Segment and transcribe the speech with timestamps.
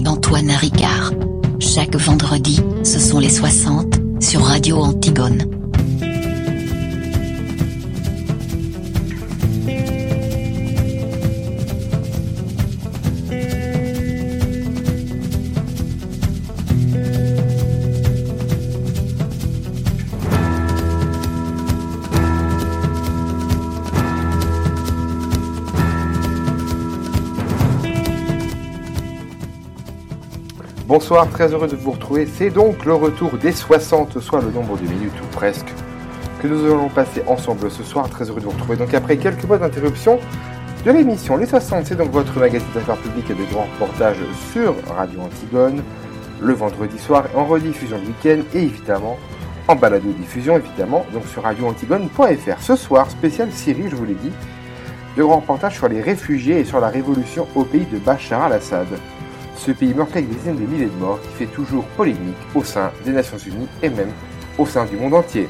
[0.00, 1.12] avec Antoine Ricard.
[1.58, 5.59] Chaque vendredi, ce sont les 60 sur Radio Antigone.
[31.10, 32.24] Bonsoir, très heureux de vous retrouver.
[32.24, 35.66] C'est donc le retour des 60, soit le nombre de minutes ou presque
[36.40, 38.08] que nous allons passer ensemble ce soir.
[38.08, 38.76] Très heureux de vous retrouver.
[38.76, 40.20] Donc après quelques mois d'interruption
[40.86, 44.20] de l'émission Les 60, c'est donc votre magazine d'affaires publiques et de grands reportages
[44.52, 45.82] sur Radio Antigone
[46.40, 49.18] le vendredi soir en rediffusion le week-end et évidemment
[49.66, 52.60] en balado-diffusion évidemment donc sur radioantigone.fr.
[52.60, 54.30] Ce soir, spécial Syrie, je vous l'ai dit,
[55.16, 58.86] de grands reportages sur les réfugiés et sur la révolution au pays de Bachar al-Assad
[59.60, 62.64] ce pays meurtrier avec des dizaines de milliers de morts qui fait toujours polémique au
[62.64, 64.10] sein des Nations Unies et même
[64.58, 65.48] au sein du monde entier.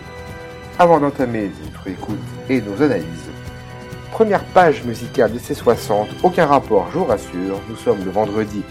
[0.79, 3.31] Avant d'entamer notre écoute et nos analyses,
[4.11, 8.63] première page musicale de ces 60, aucun rapport, je vous rassure, nous sommes le vendredi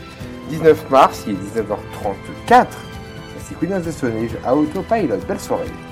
[0.50, 2.66] 19 mars, il est 19h34,
[3.48, 5.89] c'est Queen of the à Autopilot, belle soirée.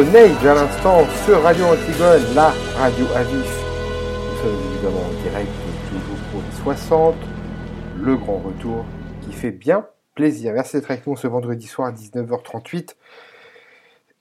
[0.00, 3.64] Of the Stone Age à l'instant sur Radio Antigone, la radio à vif.
[4.30, 5.50] Nous sommes évidemment en direct
[5.88, 7.14] toujours pour les 60,
[8.02, 8.84] le grand retour
[9.22, 10.52] qui fait bien plaisir.
[10.54, 12.94] Merci d'être avec nous ce vendredi soir à 19h38.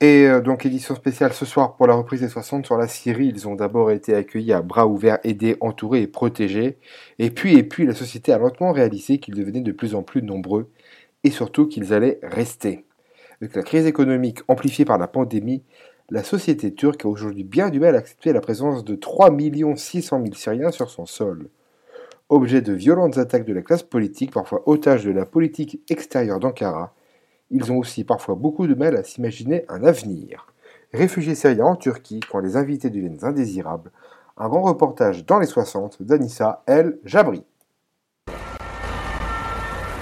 [0.01, 3.27] Et euh, donc édition spéciale ce soir pour la reprise des 60 sur la Syrie.
[3.27, 6.77] Ils ont d'abord été accueillis à bras ouverts, aidés, entourés et protégés.
[7.19, 10.23] Et puis, et puis, la société a lentement réalisé qu'ils devenaient de plus en plus
[10.23, 10.71] nombreux
[11.23, 12.85] et surtout qu'ils allaient rester.
[13.41, 15.63] Avec la crise économique amplifiée par la pandémie,
[16.09, 19.29] la société turque a aujourd'hui bien du mal à accepter la présence de 3
[19.77, 21.47] 600 000 Syriens sur son sol.
[22.27, 26.93] Objet de violentes attaques de la classe politique, parfois otages de la politique extérieure d'Ankara,
[27.49, 30.47] ils ont aussi parfois beaucoup de mal à s'imaginer un avenir.
[30.91, 33.91] Réfugiés syriens en Turquie quand les invités deviennent indésirables.
[34.37, 37.43] Un grand reportage dans les 60 d'Anissa El Jabri.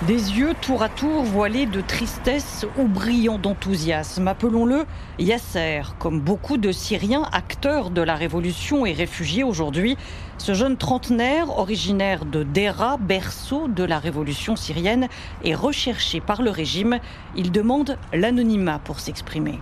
[0.06, 4.28] Des yeux tour à tour voilés de tristesse ou brillants d'enthousiasme.
[4.28, 4.86] Appelons-le
[5.18, 9.98] Yasser, comme beaucoup de Syriens acteurs de la révolution et réfugiés aujourd'hui.
[10.38, 15.08] Ce jeune trentenaire, originaire de Dera, berceau de la révolution syrienne,
[15.44, 17.00] est recherché par le régime.
[17.36, 19.60] Il demande l'anonymat pour s'exprimer.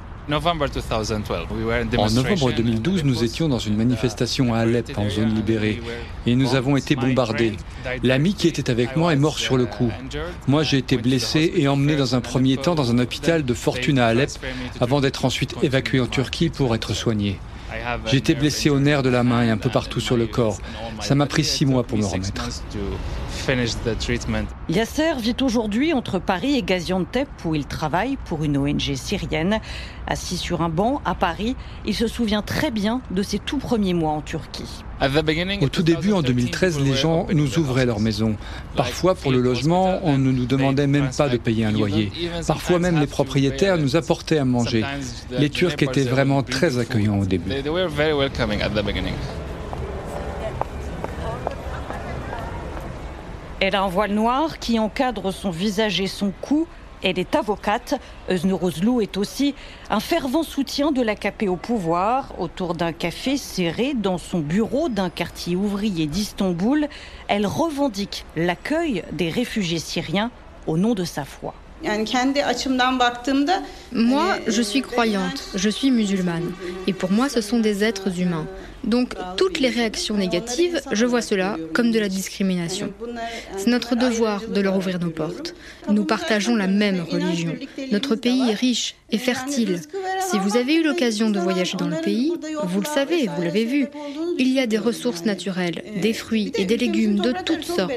[1.98, 5.82] En novembre 2012, nous étions dans une manifestation à Alep, en zone libérée,
[6.26, 7.54] et nous avons été bombardés.
[8.04, 9.92] L'ami qui était avec moi est mort sur le coup.
[10.48, 14.00] Moi, j'ai été blessé et emmené dans un premier temps dans un hôpital de fortune
[14.00, 14.32] à Alep,
[14.82, 17.40] avant d'être ensuite évacué en Turquie pour être soigné.
[18.06, 20.58] J'ai été blessé au nerf de la main et un peu partout sur le corps.
[21.02, 22.50] Ça m'a pris six mois pour me remettre.
[24.70, 29.60] Yasser vit aujourd'hui entre Paris et Gaziantep où il travaille pour une ONG syrienne.
[30.08, 31.56] Assis sur un banc à Paris,
[31.86, 34.84] il se souvient très bien de ses tout premiers mois en Turquie.
[35.62, 38.36] Au tout début, en 2013, les gens nous ouvraient leur maison.
[38.76, 42.12] Parfois, pour le logement, on ne nous demandait même pas de payer un loyer.
[42.48, 44.84] Parfois même, les propriétaires nous apportaient à manger.
[45.32, 47.52] Les Turcs étaient vraiment très accueillants au début.
[53.62, 56.68] Elle a un voile noir qui encadre son visage et son cou.
[57.02, 57.96] Elle est avocate.
[58.30, 59.56] Öznerozlou est aussi
[59.90, 62.34] un fervent soutien de l'AKP au pouvoir.
[62.38, 66.88] Autour d'un café serré dans son bureau d'un quartier ouvrier d'Istanbul,
[67.30, 70.32] elle revendique l'accueil des réfugiés syriens
[70.68, 71.54] au nom de sa foi.
[73.92, 76.52] Moi, je suis croyante, je suis musulmane.
[76.88, 78.48] Et pour moi, ce sont des êtres humains.
[78.86, 82.94] Donc toutes les réactions négatives, je vois cela comme de la discrimination.
[83.58, 85.56] C'est notre devoir de leur ouvrir nos portes.
[85.90, 87.56] Nous partageons la même religion.
[87.92, 89.82] Notre pays est riche et fertile.
[90.20, 92.34] Si vous avez eu l'occasion de voyager dans le pays,
[92.64, 93.88] vous le savez, vous l'avez vu,
[94.38, 97.94] il y a des ressources naturelles, des fruits et des légumes de toutes sortes.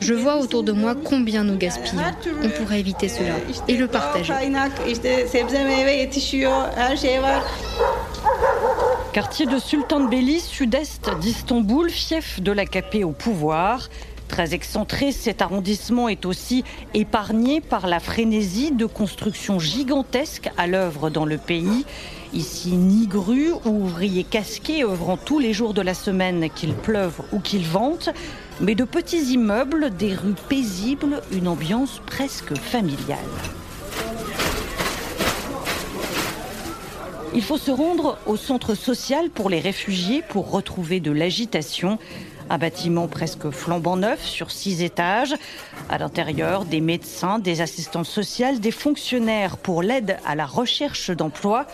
[0.00, 2.02] Je vois autour de moi combien nous gaspillons.
[2.42, 3.34] On pourrait éviter cela
[3.68, 4.32] et le partager.
[9.18, 13.88] Quartier de Sultanbeyli, sud-est d'Istanbul, fief de l'AKP au pouvoir.
[14.28, 16.62] Très excentré, cet arrondissement est aussi
[16.94, 21.84] épargné par la frénésie de constructions gigantesques à l'œuvre dans le pays.
[22.32, 27.20] Ici, ni grue ou ouvriers casqués œuvrant tous les jours de la semaine, qu'il pleuve
[27.32, 28.10] ou qu'il vente,
[28.60, 33.18] mais de petits immeubles, des rues paisibles, une ambiance presque familiale.
[37.34, 41.98] Il faut se rendre au centre social pour les réfugiés pour retrouver de l'agitation.
[42.48, 45.34] Un bâtiment presque flambant neuf sur six étages.
[45.90, 51.66] À l'intérieur, des médecins, des assistantes sociales, des fonctionnaires pour l'aide à la recherche d'emploi.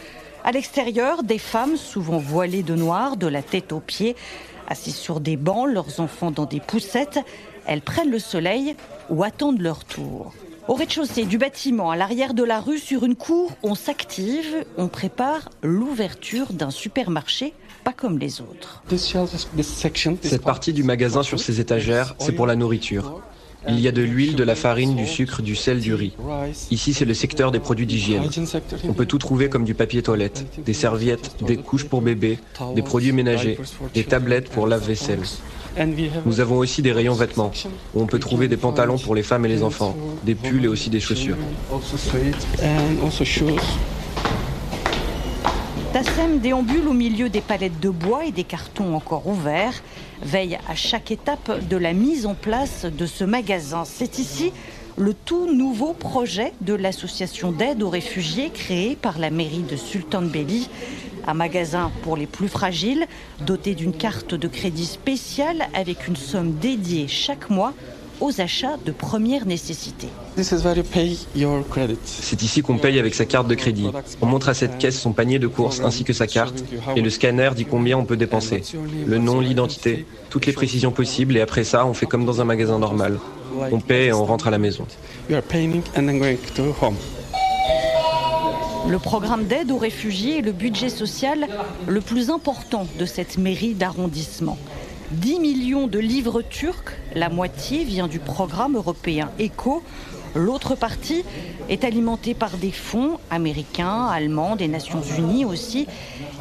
[0.42, 4.16] À l'extérieur, des femmes, souvent voilées de noir, de la tête aux pieds,
[4.68, 7.20] assises sur des bancs, leurs enfants dans des poussettes.
[7.66, 8.74] Elles prennent le soleil
[9.08, 10.34] ou attendent leur tour.
[10.66, 14.88] Au rez-de-chaussée du bâtiment, à l'arrière de la rue, sur une cour, on s'active, on
[14.88, 17.52] prépare l'ouverture d'un supermarché
[17.84, 18.82] pas comme les autres.
[20.22, 23.20] Cette partie du magasin sur ces étagères, c'est pour la nourriture.
[23.68, 26.14] Il y a de l'huile, de la farine, du sucre, du sel, du riz.
[26.70, 28.24] Ici, c'est le secteur des produits d'hygiène.
[28.88, 32.38] On peut tout trouver comme du papier toilette, des serviettes, des couches pour bébés,
[32.74, 33.58] des produits ménagers,
[33.92, 35.20] des tablettes pour lave-vaisselle.
[36.24, 37.50] Nous avons aussi des rayons vêtements,
[37.94, 40.68] où on peut trouver des pantalons pour les femmes et les enfants, des pulls et
[40.68, 41.36] aussi des chaussures.
[45.92, 49.82] Tassem déambule au milieu des palettes de bois et des cartons encore ouverts,
[50.22, 53.84] veille à chaque étape de la mise en place de ce magasin.
[53.84, 54.52] C'est ici
[54.96, 60.22] le tout nouveau projet de l'association d'aide aux réfugiés créée par la mairie de Sultan
[60.22, 60.68] Belli
[61.26, 63.06] un magasin pour les plus fragiles,
[63.40, 67.74] doté d'une carte de crédit spéciale avec une somme dédiée chaque mois
[68.20, 70.08] aux achats de première nécessité.
[72.04, 73.88] C'est ici qu'on paye avec sa carte de crédit.
[74.20, 76.64] On montre à cette caisse son panier de courses ainsi que sa carte
[76.96, 78.62] et le scanner dit combien on peut dépenser.
[79.06, 82.44] Le nom, l'identité, toutes les précisions possibles et après ça, on fait comme dans un
[82.44, 83.18] magasin normal.
[83.70, 84.86] On paie et on rentre à la maison.
[88.86, 91.48] Le programme d'aide aux réfugiés est le budget social
[91.86, 94.58] le plus important de cette mairie d'arrondissement.
[95.12, 99.82] 10 millions de livres turcs, la moitié vient du programme européen ECHO.
[100.34, 101.24] L'autre partie
[101.68, 105.86] est alimentée par des fonds américains, allemands, des Nations Unies aussi.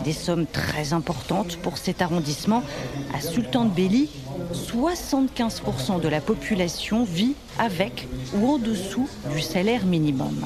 [0.03, 2.63] Des sommes très importantes pour cet arrondissement.
[3.13, 4.09] À Sultan Belli,
[4.53, 10.45] 75% de la population vit avec ou en dessous du salaire minimum.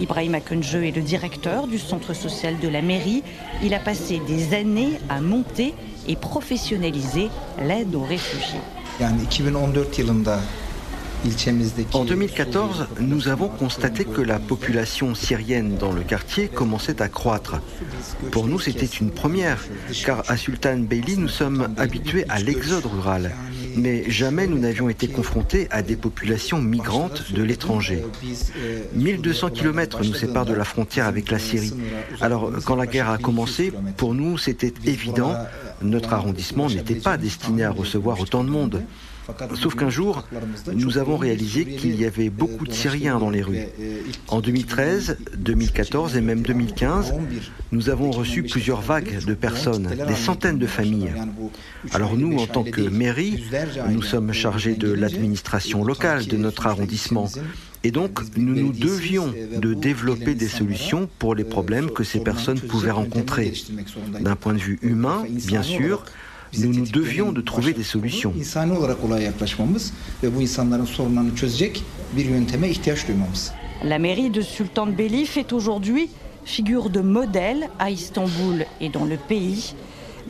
[0.00, 3.22] Ibrahim Akunje est le directeur du centre social de la mairie.
[3.62, 5.74] Il a passé des années à monter
[6.06, 7.28] et professionnaliser
[7.60, 8.60] l'aide aux réfugiés.
[11.92, 17.60] En 2014, nous avons constaté que la population syrienne dans le quartier commençait à croître.
[18.30, 19.64] Pour nous, c'était une première,
[20.04, 23.34] car à Sultan Beyli, nous sommes habitués à l'exode rural.
[23.78, 28.04] Mais jamais nous n'avions été confrontés à des populations migrantes de l'étranger.
[28.94, 31.72] 1200 km nous séparent de la frontière avec la Syrie.
[32.20, 35.34] Alors, quand la guerre a commencé, pour nous, c'était évident,
[35.82, 38.82] notre arrondissement n'était pas destiné à recevoir autant de monde.
[39.54, 40.24] Sauf qu'un jour,
[40.72, 43.66] nous avons réalisé qu'il y avait beaucoup de Syriens dans les rues.
[44.28, 47.14] En 2013, 2014 et même 2015,
[47.72, 51.12] nous avons reçu plusieurs vagues de personnes, des centaines de familles.
[51.92, 53.44] Alors nous, en tant que mairie,
[53.90, 57.28] nous sommes chargés de l'administration locale de notre arrondissement.
[57.84, 62.60] Et donc, nous nous devions de développer des solutions pour les problèmes que ces personnes
[62.60, 63.52] pouvaient rencontrer.
[64.20, 66.04] D'un point de vue humain, bien sûr,
[66.58, 68.32] nous nous devions de trouver des solutions.
[73.84, 76.08] La mairie de Sultan Belli fait aujourd'hui
[76.44, 79.74] figure de modèle à Istanbul et dans le pays,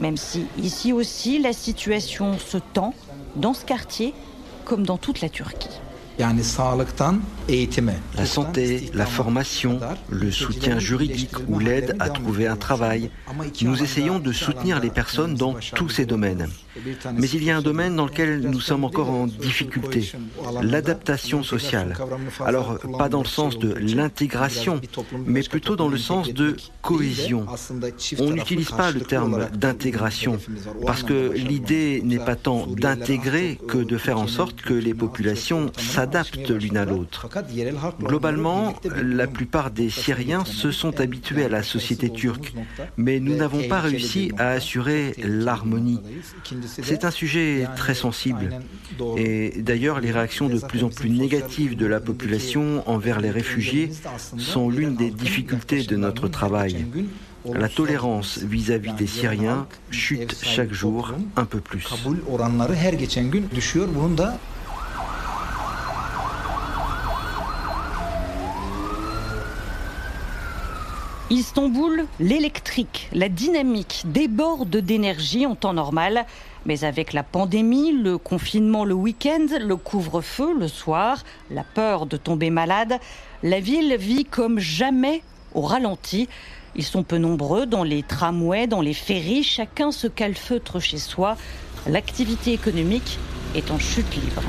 [0.01, 2.93] même si ici aussi la situation se tend
[3.37, 4.13] dans ce quartier
[4.65, 5.81] comme dans toute la Turquie.
[8.17, 9.79] La santé, la formation,
[10.11, 13.11] le soutien juridique ou l'aide à trouver un travail.
[13.63, 16.49] Nous essayons de soutenir les personnes dans tous ces domaines.
[17.15, 20.13] Mais il y a un domaine dans lequel nous sommes encore en difficulté,
[20.63, 21.97] l'adaptation sociale.
[22.45, 24.81] Alors, pas dans le sens de l'intégration,
[25.27, 27.47] mais plutôt dans le sens de cohésion.
[28.19, 30.39] On n'utilise pas le terme d'intégration,
[30.85, 35.71] parce que l'idée n'est pas tant d'intégrer que de faire en sorte que les populations
[36.49, 37.29] l'une à l'autre.
[38.00, 42.53] Globalement, la plupart des Syriens se sont habitués à la société turque,
[42.97, 46.00] mais nous n'avons pas réussi à assurer l'harmonie.
[46.67, 48.61] C'est un sujet très sensible.
[49.17, 53.91] Et d'ailleurs, les réactions de plus en plus négatives de la population envers les réfugiés
[54.37, 56.87] sont l'une des difficultés de notre travail.
[57.45, 61.87] La tolérance vis-à-vis des Syriens chute chaque jour un peu plus.
[71.31, 76.25] Istanbul, l'électrique, la dynamique déborde d'énergie en temps normal.
[76.65, 82.17] Mais avec la pandémie, le confinement le week-end, le couvre-feu le soir, la peur de
[82.17, 82.99] tomber malade,
[83.43, 86.31] la ville vit comme jamais au ralenti.
[86.77, 91.37] Ils sont peu nombreux dans les tramways, dans les ferries, chacun se calfeutre chez soi.
[91.87, 93.19] L'activité économique
[93.55, 94.43] est en chute libre.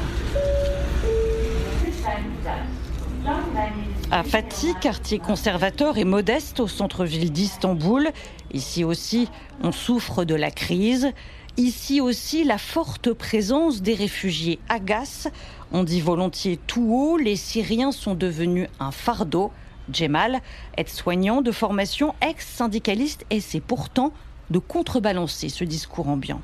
[4.11, 8.09] À Fatih, quartier conservateur et modeste au centre-ville d'Istanbul.
[8.51, 9.29] Ici aussi,
[9.61, 11.11] on souffre de la crise.
[11.57, 15.27] Ici aussi, la forte présence des réfugiés agace.
[15.71, 19.51] On dit volontiers tout haut, les Syriens sont devenus un fardeau.
[19.93, 20.39] Djemal,
[20.75, 24.11] aide-soignant de formation, ex-syndicaliste, essaie pourtant
[24.49, 26.41] de contrebalancer ce discours ambiant.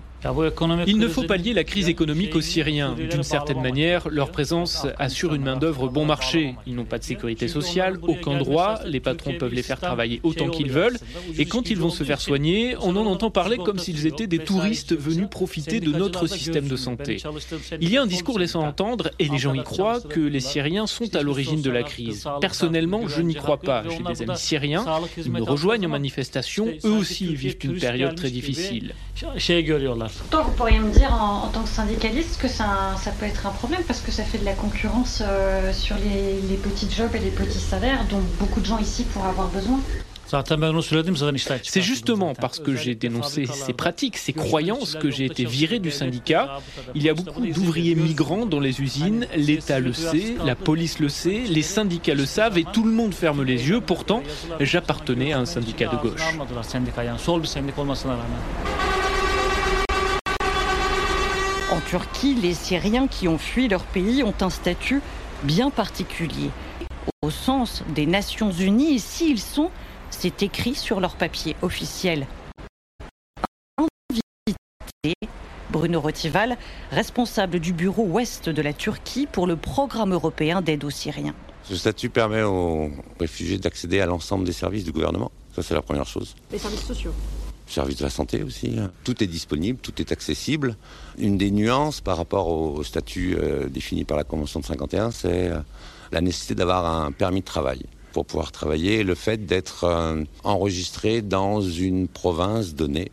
[0.87, 2.95] Il ne faut pas lier la crise économique aux Syriens.
[3.09, 6.55] D'une certaine manière, leur présence assure une main-d'œuvre bon marché.
[6.65, 10.49] Ils n'ont pas de sécurité sociale, aucun droit, les patrons peuvent les faire travailler autant
[10.49, 10.97] qu'ils veulent,
[11.37, 14.39] et quand ils vont se faire soigner, on en entend parler comme s'ils étaient des
[14.39, 17.17] touristes venus profiter de notre système de santé.
[17.81, 20.87] Il y a un discours laissant entendre, et les gens y croient, que les Syriens
[20.87, 22.27] sont à l'origine de la crise.
[22.41, 23.83] Personnellement, je n'y crois pas.
[23.89, 24.85] J'ai des amis syriens,
[25.17, 28.93] ils me rejoignent en manifestation, eux aussi vivent une période très difficile.
[30.29, 33.51] Toi, vous pourriez me dire en, tant que syndicaliste que ça, ça, peut être un
[33.51, 37.19] problème parce que ça fait de la concurrence euh, sur les, les, petits jobs et
[37.19, 39.79] les petits salaires dont beaucoup de gens ici pourraient avoir besoin
[41.63, 45.91] C'est justement parce que j'ai dénoncé ces pratiques, ces croyances que j'ai été viré du
[45.91, 46.59] syndicat.
[46.95, 51.09] Il y a beaucoup d'ouvriers migrants dans les usines, l'État le sait, la police le
[51.09, 53.81] sait, les syndicats le savent et tout le monde ferme les yeux.
[53.81, 54.23] Pourtant,
[54.59, 56.21] j'appartenais à un syndicat de gauche.
[61.85, 65.03] En Turquie, les Syriens qui ont fui leur pays ont un statut
[65.43, 66.49] bien particulier.
[67.21, 69.69] Au sens des Nations Unies, ici ils sont
[70.09, 72.25] c'est écrit sur leur papier officiel.
[73.77, 75.13] Invité,
[75.69, 76.57] Bruno Rotival,
[76.89, 81.35] responsable du bureau ouest de la Turquie pour le programme européen d'aide aux Syriens.
[81.61, 82.89] Ce statut permet aux
[83.19, 85.31] réfugiés d'accéder à l'ensemble des services du gouvernement.
[85.55, 86.35] Ça, c'est la première chose.
[86.51, 87.13] Les services sociaux
[87.67, 88.77] Services de la santé aussi.
[89.03, 90.77] Tout est disponible, tout est accessible.
[91.17, 95.49] Une des nuances par rapport au statut euh, défini par la Convention de 51, c'est
[95.49, 95.59] euh,
[96.11, 97.81] la nécessité d'avoir un permis de travail
[98.13, 103.11] pour pouvoir travailler, le fait d'être euh, enregistré dans une province donnée.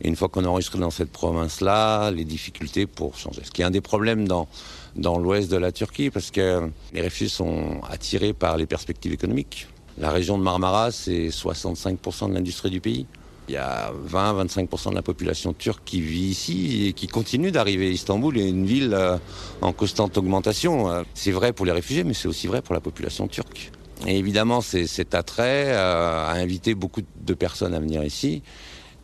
[0.00, 3.42] Et une fois qu'on est enregistré dans cette province-là, les difficultés pour changer.
[3.42, 4.48] Ce qui est un des problèmes dans,
[4.96, 9.66] dans l'ouest de la Turquie, parce que les réfugiés sont attirés par les perspectives économiques.
[9.98, 13.06] La région de Marmara, c'est 65% de l'industrie du pays.
[13.48, 17.90] Il y a 20-25% de la population turque qui vit ici et qui continue d'arriver.
[17.90, 19.18] Istanbul est une ville euh,
[19.60, 20.90] en constante augmentation.
[20.90, 23.70] Euh, c'est vrai pour les réfugiés, mais c'est aussi vrai pour la population turque.
[24.06, 28.42] Et évidemment, cet attrait euh, a invité beaucoup de personnes à venir ici.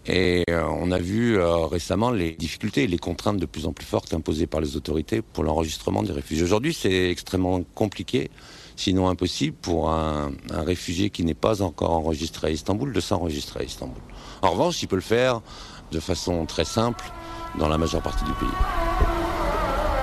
[0.07, 4.47] Et on a vu récemment les difficultés les contraintes de plus en plus fortes imposées
[4.47, 6.43] par les autorités pour l'enregistrement des réfugiés.
[6.43, 8.31] Aujourd'hui, c'est extrêmement compliqué,
[8.77, 13.65] sinon impossible, pour un réfugié qui n'est pas encore enregistré à Istanbul de s'enregistrer à
[13.65, 14.01] Istanbul.
[14.43, 15.41] En revanche, il peut le faire
[15.93, 17.05] de façon très simple
[17.59, 18.49] dans la majeure partie du pays.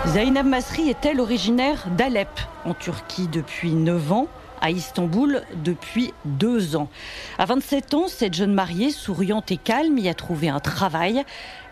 [0.07, 2.29] Zainab Masri est-elle originaire d'Alep,
[2.65, 4.27] en Turquie, depuis 9 ans
[4.61, 6.89] à Istanbul depuis deux ans?
[7.37, 11.23] À 27 ans, cette jeune mariée, souriante et calme, y a trouvé un travail.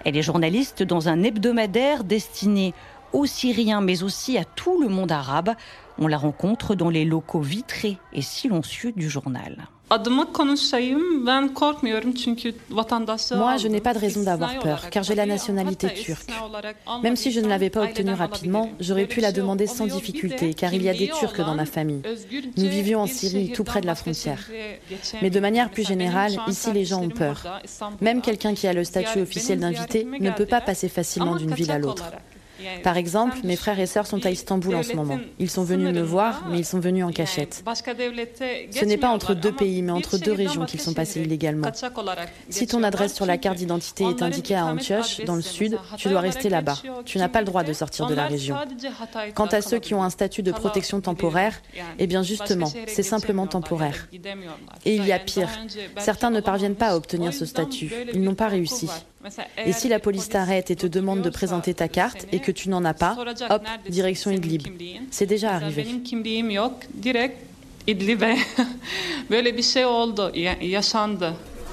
[0.03, 2.73] Elle est journaliste dans un hebdomadaire destiné
[3.13, 5.51] aux Syriens, mais aussi à tout le monde arabe.
[5.97, 9.67] On la rencontre dans les locaux vitrés et silencieux du journal.
[9.87, 9.99] Moi,
[13.57, 16.31] je n'ai pas de raison d'avoir peur, car j'ai la nationalité turque.
[17.03, 20.73] Même si je ne l'avais pas obtenue rapidement, j'aurais pu la demander sans difficulté, car
[20.73, 22.01] il y a des Turcs dans ma famille.
[22.57, 24.49] Nous vivions en Syrie, tout près de la frontière.
[25.21, 27.61] Mais de manière plus générale, ici, les gens ont peur.
[28.01, 31.71] Même quelqu'un qui a le statut officiel d'invité ne peut pas passer facilement d'une ville
[31.71, 32.11] à l'autre.
[32.83, 35.19] Par exemple, mes frères et sœurs sont à Istanbul en ce moment.
[35.39, 37.63] Ils sont venus me voir, mais ils sont venus en cachette.
[37.65, 41.71] Ce n'est pas entre deux pays, mais entre deux régions qu'ils sont passés illégalement.
[42.49, 46.09] Si ton adresse sur la carte d'identité est indiquée à Antioche, dans le sud, tu
[46.09, 46.77] dois rester là-bas.
[47.05, 48.55] Tu n'as pas le droit de sortir de la région.
[49.33, 51.61] Quant à ceux qui ont un statut de protection temporaire,
[51.99, 54.07] eh bien justement, c'est simplement temporaire.
[54.85, 55.49] Et il y a pire.
[55.97, 57.91] Certains ne parviennent pas à obtenir ce statut.
[58.13, 58.89] Ils n'ont pas réussi.
[59.57, 62.69] Et si la police t'arrête et te demande de présenter ta carte et que tu
[62.69, 63.17] n'en as pas,
[63.49, 64.67] hop, direction Idlib.
[65.11, 65.85] C'est déjà arrivé.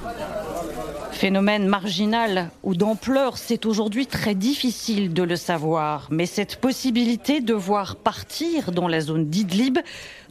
[1.13, 6.09] Phénomène marginal ou d'ampleur, c'est aujourd'hui très difficile de le savoir.
[6.11, 9.79] Mais cette possibilité de voir partir dans la zone d'Idlib,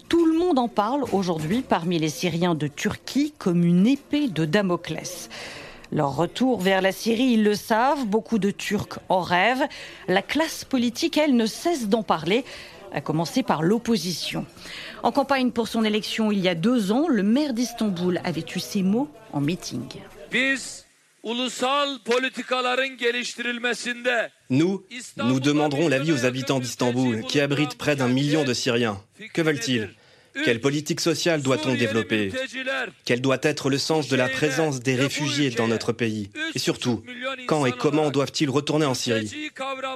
[0.10, 4.44] tout le monde en parle aujourd'hui parmi les Syriens de Turquie comme une épée de
[4.44, 5.30] Damoclès.
[5.92, 9.68] Leur retour vers la Syrie, ils le savent, beaucoup de Turcs en rêvent.
[10.08, 12.46] La classe politique, elle, ne cesse d'en parler,
[12.94, 14.46] à commencer par l'opposition.
[15.04, 18.60] En campagne pour son élection il y a deux ans, le maire d'Istanbul avait eu
[18.60, 19.84] ces mots en meeting.
[24.50, 24.84] Nous,
[25.18, 29.02] nous demanderons l'avis aux habitants d'Istanbul, qui abritent près d'un million de Syriens.
[29.34, 29.90] Que veulent-ils?
[30.46, 32.32] Quelle politique sociale doit-on développer
[33.06, 37.04] Quel doit être le sens de la présence des réfugiés dans notre pays Et surtout,
[37.48, 39.52] quand et comment doivent-ils retourner en Syrie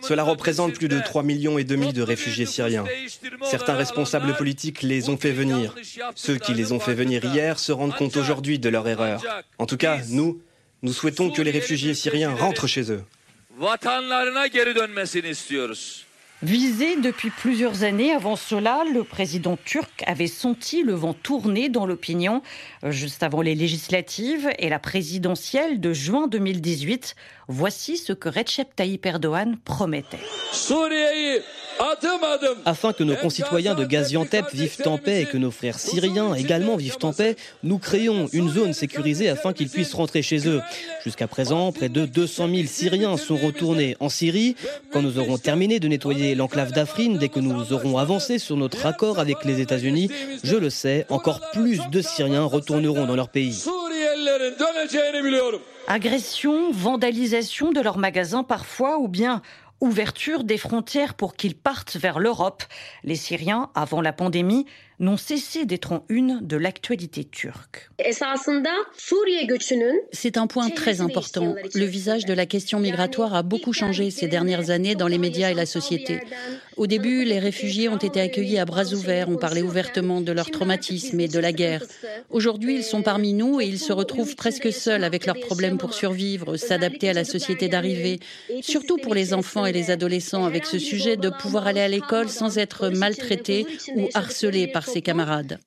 [0.08, 2.86] Cela représente plus de 3 millions et demi de réfugiés syriens.
[3.44, 5.74] Certains responsables politiques les ont fait venir.
[6.16, 9.24] Ceux qui les ont fait venir hier se rendent compte aujourd'hui de leur erreur.
[9.58, 10.42] En tout cas, nous,
[10.82, 13.04] nous souhaitons que les réfugiés syriens rentrent chez eux.
[16.44, 21.86] Visé depuis plusieurs années, avant cela, le président turc avait senti le vent tourner dans
[21.86, 22.42] l'opinion
[22.84, 27.16] juste avant les législatives et la présidentielle de juin 2018.
[27.48, 30.20] Voici ce que Recep Tayyip Erdogan promettait.
[32.66, 36.78] Afin que nos concitoyens de Gaziantep vivent en paix et que nos frères syriens également
[36.78, 40.62] vivent en paix, nous créons une zone sécurisée afin qu'ils puissent rentrer chez eux.
[41.04, 44.56] Jusqu'à présent, près de 200 000 Syriens sont retournés en Syrie.
[44.92, 48.86] Quand nous aurons terminé de nettoyer l'enclave d'Afrin, dès que nous aurons avancé sur notre
[48.86, 50.10] accord avec les États-Unis,
[50.44, 53.66] je le sais, encore plus de Syriens retourneront dans leur pays.
[55.88, 59.44] Agression, vandalisation de leurs magasins parfois, ou bien
[59.82, 62.64] ouverture des frontières pour qu'ils partent vers l'Europe.
[63.04, 64.66] Les Syriens, avant la pandémie,
[65.00, 67.90] n'ont cessé d'être en une de l'actualité turque.
[70.12, 71.56] C'est un point très important.
[71.74, 75.52] Le visage de la question migratoire a beaucoup changé ces dernières années dans les médias
[75.52, 76.20] et la société.
[76.78, 80.52] Au début, les réfugiés ont été accueillis à bras ouverts, on parlait ouvertement de leur
[80.52, 81.84] traumatisme et de la guerre.
[82.30, 85.94] Aujourd'hui, ils sont parmi nous et ils se retrouvent presque seuls avec leurs problèmes pour
[85.94, 88.20] survivre, s'adapter à la société d'arrivée,
[88.62, 92.30] surtout pour les enfants et les adolescents avec ce sujet de pouvoir aller à l'école
[92.30, 95.60] sans être maltraités ou harcelés par ses camarades.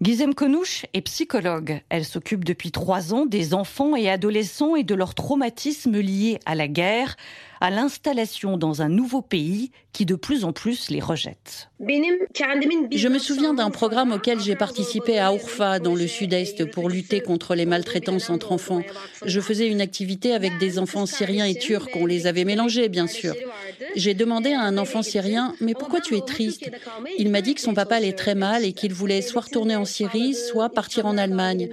[0.00, 1.80] Gizem Konouche est psychologue.
[1.88, 6.54] Elle s'occupe depuis trois ans des enfants et adolescents et de leurs traumatismes liés à
[6.54, 7.16] la guerre
[7.64, 11.70] à l'installation dans un nouveau pays qui de plus en plus les rejette.
[11.80, 17.20] Je me souviens d'un programme auquel j'ai participé à Urfa, dans le sud-est, pour lutter
[17.20, 18.82] contre les maltraitances entre enfants.
[19.24, 21.88] Je faisais une activité avec des enfants syriens et turcs.
[21.94, 23.34] On les avait mélangés, bien sûr.
[23.96, 26.70] J'ai demandé à un enfant syrien, mais pourquoi tu es triste?
[27.18, 29.86] Il m'a dit que son papa allait très mal et qu'il voulait soit retourner en
[29.86, 31.70] Syrie, soit partir en Allemagne.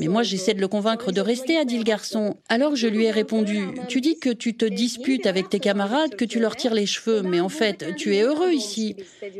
[0.00, 2.36] Mais moi, j'essaie de le convaincre de rester, a dit le garçon.
[2.48, 6.24] Alors je lui ai répondu, tu dis que tu te disputes avec tes camarades, que
[6.24, 8.96] tu leur tires les cheveux, mais en fait, tu es heureux ici.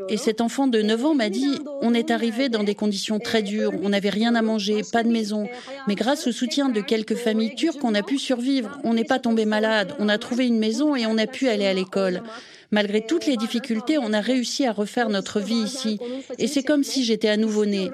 [0.09, 3.43] Et cet enfant de 9 ans m'a dit, on est arrivé dans des conditions très
[3.43, 5.49] dures, on n'avait rien à manger, pas de maison,
[5.89, 9.19] mais grâce au soutien de quelques familles turques, on a pu survivre, on n'est pas
[9.19, 12.23] tombé malade, on a trouvé une maison et on a pu aller à l'école.
[12.71, 15.99] Malgré toutes les difficultés, on a réussi à refaire notre vie ici.
[16.39, 17.91] Et c'est comme si j'étais à nouveau né.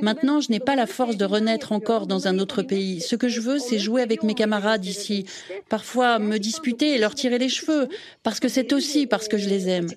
[0.00, 3.00] Maintenant, je n'ai pas la force de renaître encore dans un autre pays.
[3.00, 5.26] Ce que je veux, c'est jouer avec mes camarades ici.
[5.68, 7.88] Parfois, me disputer et leur tirer les cheveux,
[8.22, 9.88] parce que c'est aussi parce que je les aime.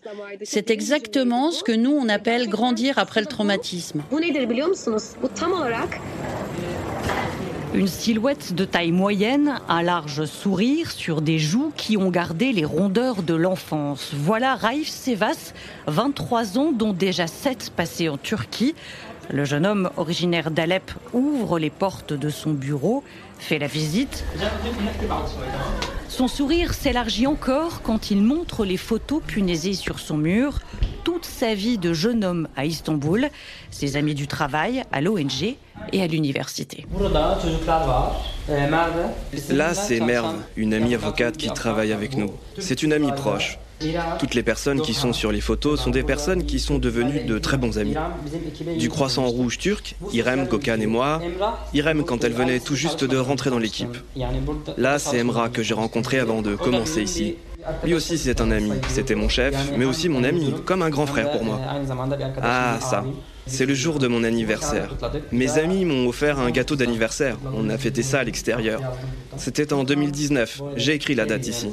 [0.44, 4.04] C'est exactement ce que nous, on appelle grandir après le traumatisme.
[7.76, 12.64] Une silhouette de taille moyenne, un large sourire sur des joues qui ont gardé les
[12.64, 14.12] rondeurs de l'enfance.
[14.14, 15.52] Voilà Raif Sevas,
[15.88, 18.76] 23 ans, dont déjà 7 passés en Turquie.
[19.30, 23.04] Le jeune homme originaire d'Alep ouvre les portes de son bureau,
[23.40, 24.24] fait la visite.
[26.10, 30.60] Son sourire s'élargit encore quand il montre les photos punaisées sur son mur.
[31.04, 33.30] Toute sa vie de jeune homme à Istanbul,
[33.72, 35.56] ses amis du travail, à l'ONG
[35.92, 36.86] et à l'université.
[39.50, 42.32] Là, c'est Merve, une amie avocate qui travaille avec nous.
[42.60, 43.60] C'est une amie proche.
[44.20, 47.38] Toutes les personnes qui sont sur les photos sont des personnes qui sont devenues de
[47.40, 47.96] très bons amis.
[48.78, 51.22] Du croissant rouge turc, Irem, Kokan et moi.
[51.74, 53.98] Irem quand elle venait tout juste de rentrer dans l'équipe.
[54.78, 57.36] Là, c'est Emra que j'ai rencontré avant de commencer ici.
[57.84, 58.72] Lui aussi, c'est un ami.
[58.90, 61.60] C'était mon chef, mais aussi mon ami, comme un grand frère pour moi.
[62.42, 63.04] Ah, ça.
[63.48, 64.96] C'est le jour de mon anniversaire.
[65.32, 67.38] Mes amis m'ont offert un gâteau d'anniversaire.
[67.54, 68.82] On a fêté ça à l'extérieur.
[69.38, 70.62] C'était en 2019.
[70.76, 71.70] J'ai écrit la date ici.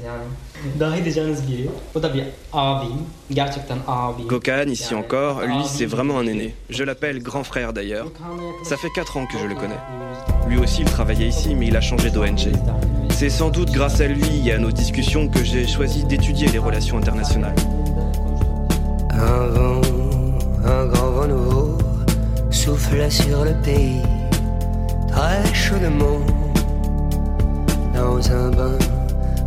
[4.26, 6.54] Gokan, ici encore, lui c'est vraiment un aîné.
[6.70, 8.10] Je l'appelle grand frère d'ailleurs.
[8.64, 9.78] Ça fait 4 ans que je le connais.
[10.48, 12.52] Lui aussi il travaillait ici mais il a changé d'ONG.
[13.10, 16.58] C'est sans doute grâce à lui et à nos discussions que j'ai choisi d'étudier les
[16.58, 17.54] relations internationales.
[19.10, 19.80] Un vent,
[20.64, 21.78] un grand vent nouveau
[22.50, 24.00] souffle sur le pays,
[25.08, 26.20] très chaudement,
[27.94, 28.78] dans un bain,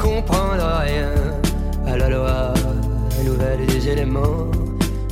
[0.00, 1.12] Comprendre rien
[1.86, 2.54] à la loi
[3.24, 4.50] nouvelle des éléments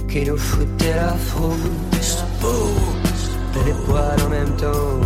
[0.08, 2.24] qui nous foutaient la frousse.
[3.66, 5.00] Les poils en même temps,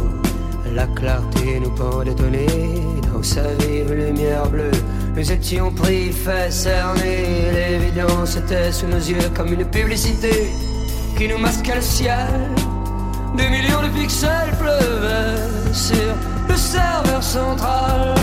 [0.73, 4.71] la clarté nous pendait dans sa vive lumière bleue.
[5.17, 10.51] Nous étions pris, fait cerner, l'évidence était sous nos yeux comme une publicité
[11.17, 12.29] qui nous masquait le ciel.
[13.37, 16.15] Des millions de pixels pleuvaient sur
[16.49, 18.15] le serveur central.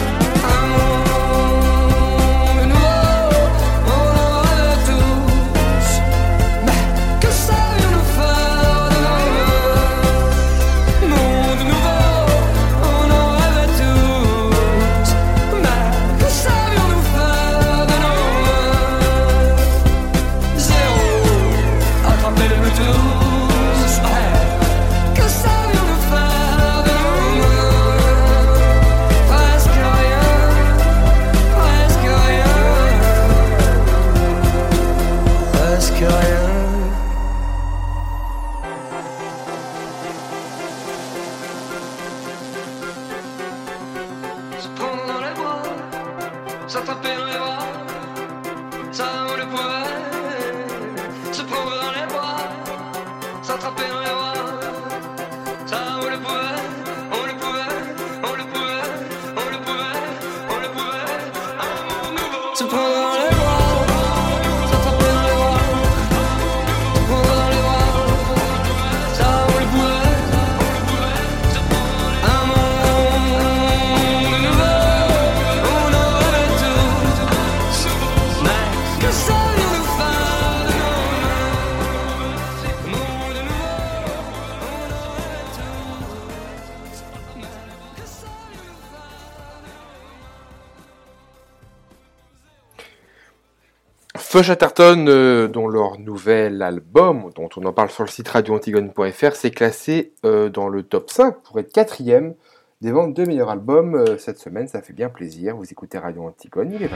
[94.32, 99.36] Feu Chatterton, euh, dont leur nouvel album, dont on en parle sur le site radioantigone.fr,
[99.36, 102.36] s'est classé euh, dans le top 5 pour être quatrième
[102.80, 104.68] des ventes de meilleurs albums euh, cette semaine.
[104.68, 105.58] Ça fait bien plaisir.
[105.58, 106.92] Vous écoutez Radio Antigone, il est 20h.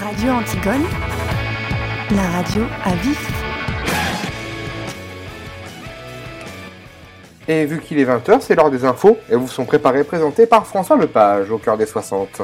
[0.00, 0.84] Radio Antigone,
[2.14, 3.42] la radio à vif.
[7.48, 9.18] Et vu qu'il est 20h, c'est l'heure des infos.
[9.28, 12.42] Et vous sont préparés présentés par François Lepage au cœur des 60.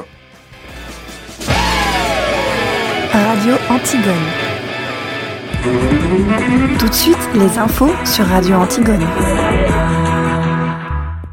[6.79, 9.05] Tout de suite, les infos sur Radio Antigone.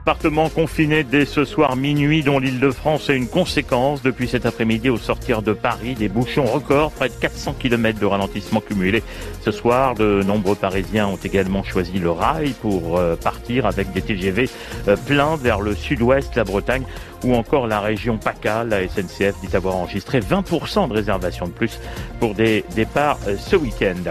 [0.05, 4.03] Appartement confiné dès ce soir minuit dont l'île de France est une conséquence.
[4.03, 8.07] Depuis cet après-midi au sortir de Paris, des bouchons records, près de 400 km de
[8.07, 9.05] ralentissement cumulé.
[9.43, 14.03] Ce soir, de nombreux Parisiens ont également choisi le rail pour euh, partir avec des
[14.03, 14.51] TGV
[14.89, 16.83] euh, pleins vers le sud-ouest, la Bretagne
[17.23, 18.65] ou encore la région PACA.
[18.65, 21.79] La SNCF dit avoir enregistré 20% de réservations de plus
[22.19, 24.11] pour des départs euh, ce week-end.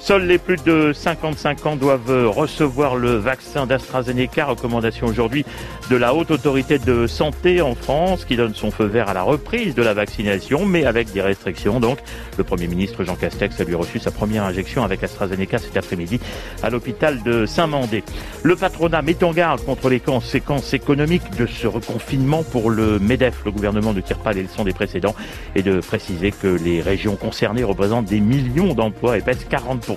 [0.00, 4.46] Seuls les plus de 55 ans doivent recevoir le vaccin d'AstraZeneca.
[4.46, 5.44] Recommandation aujourd'hui
[5.90, 9.22] de la Haute Autorité de Santé en France qui donne son feu vert à la
[9.22, 11.80] reprise de la vaccination, mais avec des restrictions.
[11.80, 11.98] Donc,
[12.38, 16.20] le Premier ministre Jean Castex a lui reçu sa première injection avec AstraZeneca cet après-midi
[16.62, 18.04] à l'hôpital de Saint-Mandé.
[18.44, 23.42] Le patronat met en garde contre les conséquences économiques de ce reconfinement pour le MEDEF.
[23.44, 25.14] Le gouvernement ne tire pas les leçons des précédents
[25.56, 29.87] et de préciser que les régions concernées représentent des millions d'emplois et pèsent 40%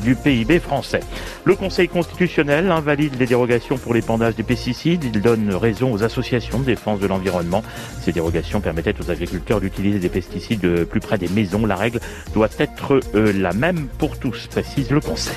[0.00, 1.00] du PIB français.
[1.44, 5.04] Le Conseil constitutionnel invalide les dérogations pour l'épandage des pesticides.
[5.04, 7.62] Il donne raison aux associations de défense de l'environnement.
[8.00, 11.66] Ces dérogations permettaient aux agriculteurs d'utiliser des pesticides plus près des maisons.
[11.66, 12.00] La règle
[12.34, 15.36] doit être euh, la même pour tous, précise le Conseil.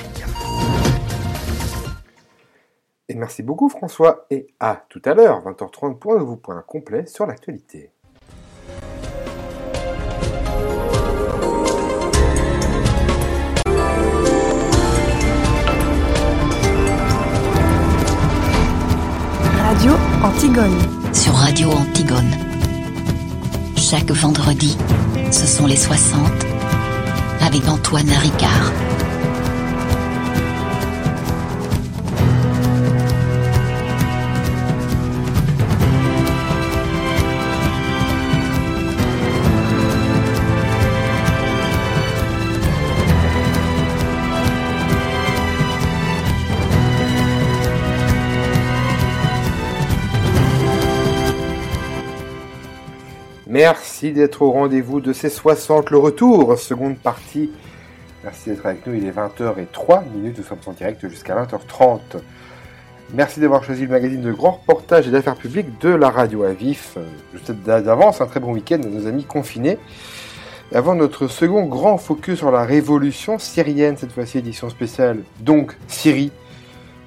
[3.08, 7.06] Et merci beaucoup François et à tout à l'heure, 20h30 pour un nouveau point complet
[7.06, 7.92] sur l'actualité.
[21.12, 22.28] Sur Radio Antigone.
[23.76, 24.76] Chaque vendredi,
[25.30, 26.18] ce sont les 60
[27.40, 28.72] avec Antoine Ricard.
[53.56, 57.50] Merci d'être au rendez-vous de ces 60, le retour, seconde partie.
[58.22, 62.00] Merci d'être avec nous, il est 20h03 minutes, nous sommes en direct jusqu'à 20h30.
[63.14, 66.52] Merci d'avoir choisi le magazine de grand reportage et d'affaires publiques de la radio à
[66.52, 66.98] vif.
[67.32, 69.78] Juste d'avance, un très bon week-end à nos amis confinés.
[70.74, 76.30] avant notre second grand focus sur la révolution syrienne, cette fois-ci édition spéciale, donc Syrie.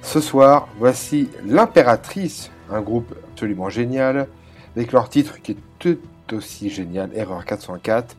[0.02, 4.26] Ce soir, voici l'impératrice, un groupe absolument génial,
[4.74, 5.56] avec leur titre qui est
[6.32, 8.16] aussi génial, Erreur 404.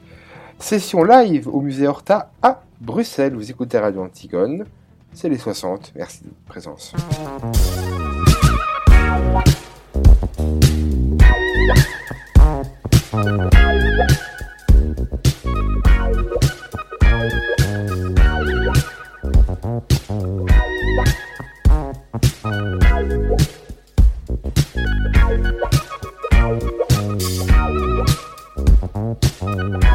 [0.59, 3.33] Session live au musée Horta à Bruxelles.
[3.33, 4.65] Vous écoutez Radio Antigone.
[5.13, 5.93] C'est les 60.
[5.95, 6.93] Merci de votre présence.
[29.41, 29.90] Dernier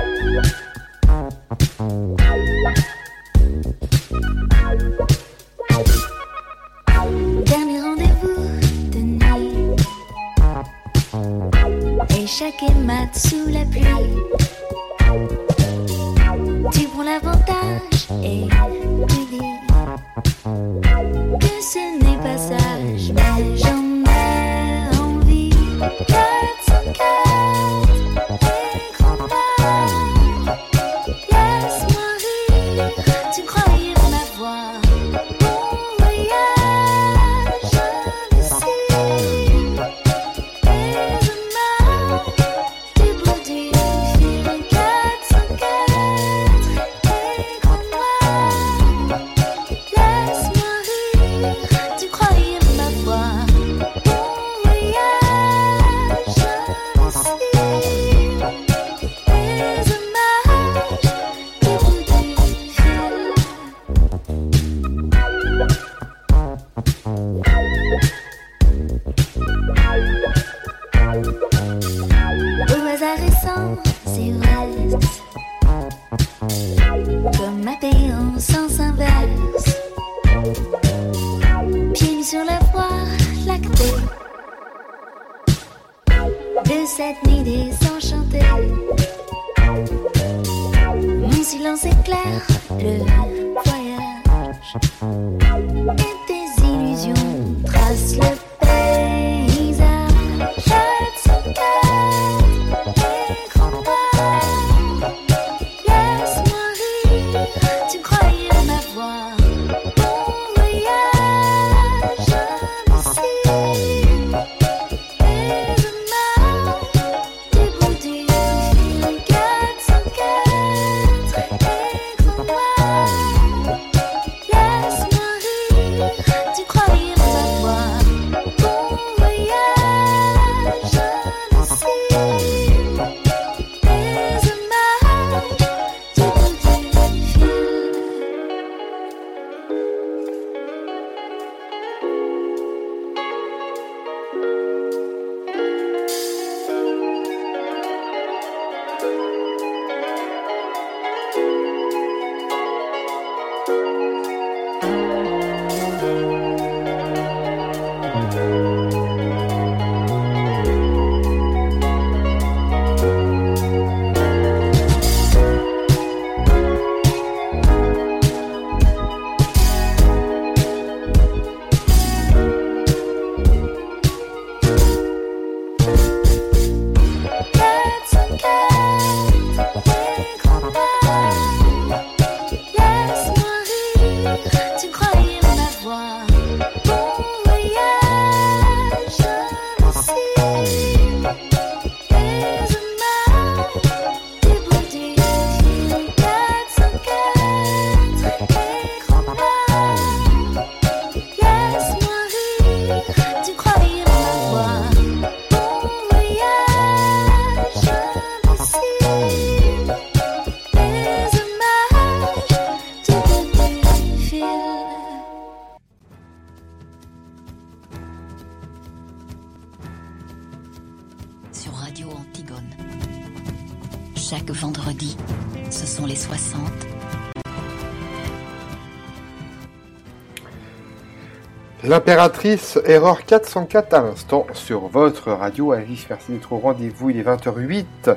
[231.84, 235.72] L'impératrice, erreur 404 à l'instant sur votre radio.
[235.72, 237.10] Alice, merci d'être au rendez-vous.
[237.10, 238.16] Il est 20h08.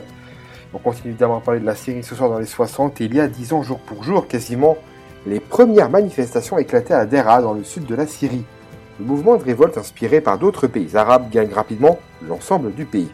[0.74, 3.02] On continue évidemment à parler de la série ce soir dans les 60.
[3.02, 4.78] Et il y a 10 ans, jour pour jour, quasiment,
[5.28, 8.46] les premières manifestations éclataient à Dera, dans le sud de la Syrie.
[8.98, 12.00] Le mouvement de révolte inspiré par d'autres pays arabes gagne rapidement
[12.30, 13.12] l'ensemble du pays.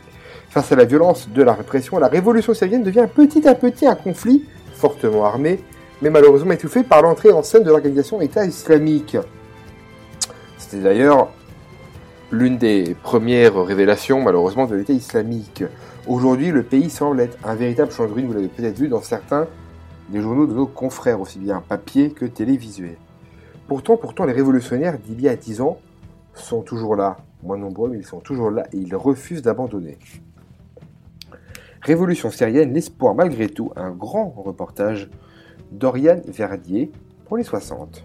[0.49, 3.95] Face à la violence de la répression, la révolution syrienne devient petit à petit un
[3.95, 5.59] conflit fortement armé,
[6.03, 9.17] mais malheureusement étouffé par l'entrée en scène de l'organisation État islamique.
[10.57, 11.29] C'était d'ailleurs
[12.31, 15.63] L'une des premières révélations, malheureusement, de l'État islamique.
[16.07, 19.01] Aujourd'hui, le pays semble être un véritable champ de ruines, vous l'avez peut-être vu dans
[19.01, 19.47] certains
[20.09, 22.97] des journaux de nos confrères, aussi bien papier que télévisuel.
[23.67, 25.77] Pourtant, pourtant, les révolutionnaires d'il y a 10 ans
[26.33, 29.97] sont toujours là, moins nombreux, mais ils sont toujours là et ils refusent d'abandonner.
[31.83, 35.11] Révolution syrienne, l'espoir malgré tout, un grand reportage
[35.71, 36.91] d'Oriane Verdier
[37.25, 38.03] pour les 60.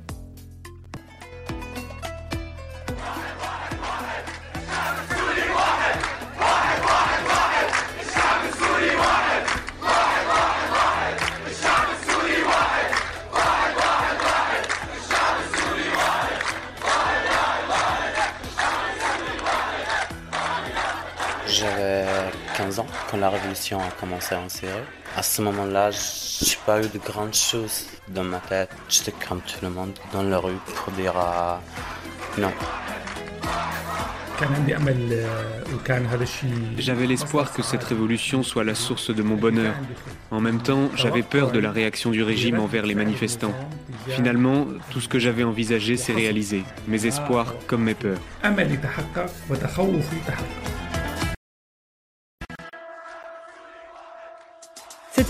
[23.10, 24.72] Quand la révolution a commencé en Syrie.
[25.16, 28.70] À ce moment-là, j'ai pas eu de grandes choses dans ma tête.
[28.88, 31.56] J'étais comme tout le monde dans la rue pour dire euh,
[32.38, 32.52] non.
[36.78, 39.74] J'avais l'espoir que cette révolution soit la source de mon bonheur.
[40.30, 43.52] En même temps, j'avais peur de la réaction du régime envers les manifestants.
[44.08, 48.18] Finalement, tout ce que j'avais envisagé s'est réalisé, mes espoirs comme mes peurs.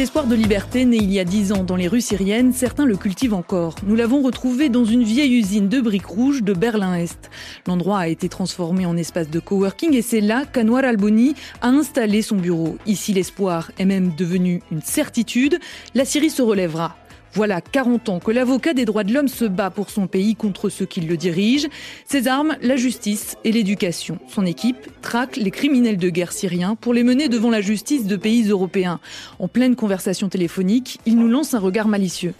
[0.00, 2.86] Cet espoir de liberté, né il y a dix ans dans les rues syriennes, certains
[2.86, 3.74] le cultivent encore.
[3.86, 7.28] Nous l'avons retrouvé dans une vieille usine de briques rouges de Berlin-Est.
[7.66, 12.22] L'endroit a été transformé en espace de coworking et c'est là qu'Anwar Albouni a installé
[12.22, 12.78] son bureau.
[12.86, 15.58] Ici, l'espoir est même devenu une certitude.
[15.94, 16.96] La Syrie se relèvera.
[17.32, 20.68] Voilà 40 ans que l'avocat des droits de l'homme se bat pour son pays contre
[20.68, 21.68] ceux qui le dirigent.
[22.04, 24.18] Ses armes, la justice et l'éducation.
[24.28, 28.16] Son équipe traque les criminels de guerre syriens pour les mener devant la justice de
[28.16, 28.98] pays européens.
[29.38, 32.34] En pleine conversation téléphonique, il nous lance un regard malicieux.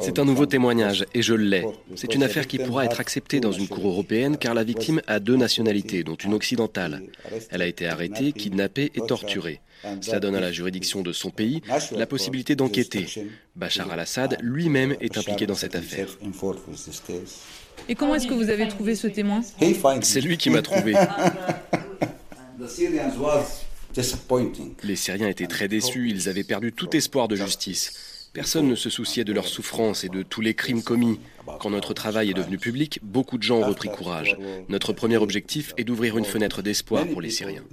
[0.00, 1.64] C'est un nouveau témoignage et je l'ai.
[1.96, 5.18] C'est une affaire qui pourra être acceptée dans une cour européenne car la victime a
[5.18, 7.02] deux nationalités, dont une occidentale.
[7.50, 9.60] Elle a été arrêtée, kidnappée et torturée.
[10.00, 11.60] Cela donne à la juridiction de son pays
[11.96, 13.06] la possibilité d'enquêter.
[13.56, 16.08] Bachar al-Assad lui-même est impliqué dans cette affaire.
[17.88, 19.40] Et comment est-ce que vous avez trouvé ce témoin?
[20.02, 20.94] C'est lui qui m'a trouvé.
[24.82, 27.92] Les Syriens étaient très déçus, ils avaient perdu tout espoir de justice.
[28.32, 31.20] Personne ne se souciait de leurs souffrances et de tous les crimes commis.
[31.60, 34.38] Quand notre travail est devenu public, beaucoup de gens ont repris courage.
[34.70, 37.64] Notre premier objectif est d'ouvrir une fenêtre d'espoir pour les Syriens.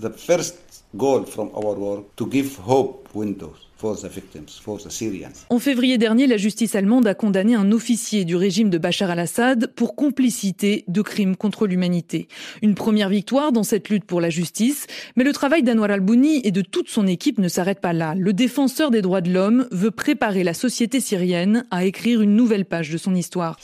[5.50, 9.72] En février dernier, la justice allemande a condamné un officier du régime de Bachar al-Assad
[9.74, 12.28] pour complicité de crimes contre l'humanité.
[12.62, 16.52] Une première victoire dans cette lutte pour la justice, mais le travail d'Anwar al-Bouni et
[16.52, 18.16] de toute son équipe ne s'arrête pas là.
[18.16, 22.66] Le défenseur des droits de l'homme veut préparer la société syrienne à écrire une nouvelle
[22.66, 23.58] page de son histoire.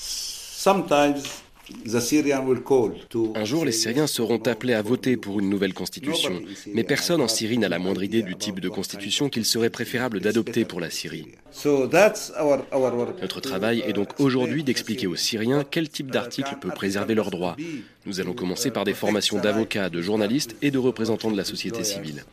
[3.36, 6.42] Un jour, les Syriens seront appelés à voter pour une nouvelle constitution,
[6.74, 10.20] mais personne en Syrie n'a la moindre idée du type de constitution qu'il serait préférable
[10.20, 11.28] d'adopter pour la Syrie.
[13.22, 17.56] Notre travail est donc aujourd'hui d'expliquer aux Syriens quel type d'article peut préserver leurs droits.
[18.06, 21.84] Nous allons commencer par des formations d'avocats, de journalistes et de représentants de la société
[21.84, 22.24] civile.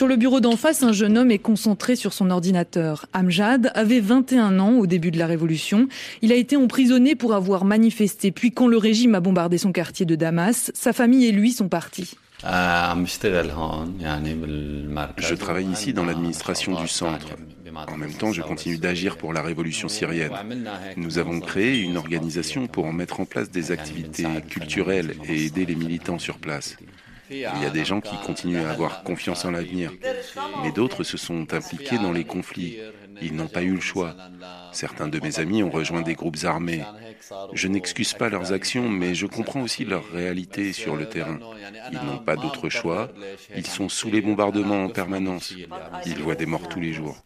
[0.00, 3.04] Sur le bureau d'en face, un jeune homme est concentré sur son ordinateur.
[3.12, 5.88] Amjad avait 21 ans au début de la révolution.
[6.22, 8.30] Il a été emprisonné pour avoir manifesté.
[8.30, 11.68] Puis quand le régime a bombardé son quartier de Damas, sa famille et lui sont
[11.68, 12.14] partis.
[15.18, 17.36] Je travaille ici dans l'administration du centre.
[17.86, 20.32] En même temps, je continue d'agir pour la révolution syrienne.
[20.96, 25.74] Nous avons créé une organisation pour mettre en place des activités culturelles et aider les
[25.74, 26.78] militants sur place.
[27.30, 29.92] Il y a des gens qui continuent à avoir confiance en l'avenir,
[30.62, 32.78] mais d'autres se sont impliqués dans les conflits.
[33.22, 34.16] Ils n'ont pas eu le choix.
[34.72, 36.82] Certains de mes amis ont rejoint des groupes armés.
[37.52, 41.38] Je n'excuse pas leurs actions, mais je comprends aussi leur réalité sur le terrain.
[41.92, 43.08] Ils n'ont pas d'autre choix.
[43.56, 45.54] Ils sont sous les bombardements en permanence.
[46.06, 47.16] Ils voient des morts tous les jours.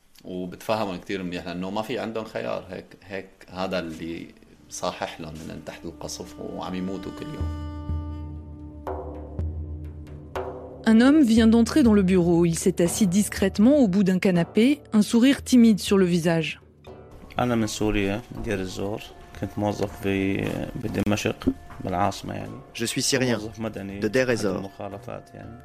[10.86, 12.44] Un homme vient d'entrer dans le bureau.
[12.44, 16.60] Il s'est assis discrètement au bout d'un canapé, un sourire timide sur le visage.
[22.74, 23.40] Je suis syrien,
[24.00, 24.70] de Deir ez-Zor.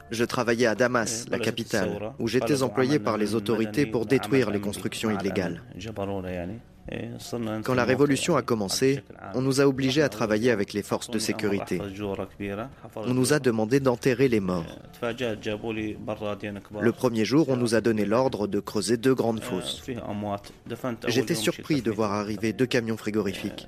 [0.09, 4.61] Je travaillais à Damas, la capitale, où j'étais employé par les autorités pour détruire les
[4.61, 5.61] constructions illégales.
[7.63, 11.19] Quand la révolution a commencé, on nous a obligés à travailler avec les forces de
[11.19, 11.79] sécurité.
[12.95, 14.79] On nous a demandé d'enterrer les morts.
[16.81, 19.83] Le premier jour, on nous a donné l'ordre de creuser deux grandes fosses.
[21.07, 23.67] J'étais surpris de voir arriver deux camions frigorifiques.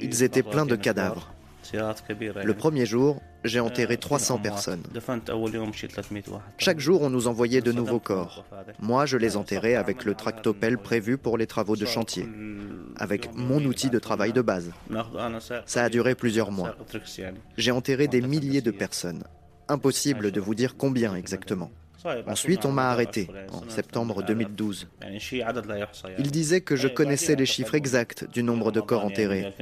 [0.00, 1.32] Ils étaient pleins de cadavres.
[1.72, 4.82] Le premier jour, j'ai enterré 300 personnes.
[6.58, 8.44] Chaque jour, on nous envoyait de nouveaux corps.
[8.80, 12.26] Moi, je les enterrais avec le tractopelle prévu pour les travaux de chantier,
[12.96, 14.70] avec mon outil de travail de base.
[15.66, 16.74] Ça a duré plusieurs mois.
[17.56, 19.24] J'ai enterré des milliers de personnes.
[19.68, 21.70] Impossible de vous dire combien exactement.
[22.26, 24.88] Ensuite, on m'a arrêté en septembre 2012.
[26.18, 29.52] Ils disaient que je connaissais les chiffres exacts du nombre de corps enterrés.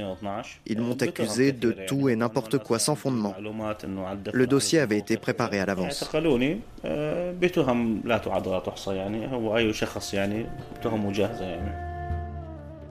[0.66, 3.34] Ils m'ont accusé de tout et n'importe quoi sans fondement.
[4.32, 6.10] Le dossier avait été préparé à l'avance.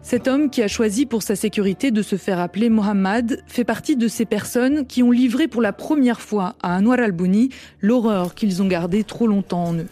[0.04, 3.96] Cet homme qui a choisi pour sa sécurité de se faire appeler Mohammad fait partie
[3.96, 7.50] de ces personnes qui ont livré pour la première fois à Anwar al-Bouni
[7.82, 9.88] l'horreur qu'ils ont gardée trop longtemps en eux.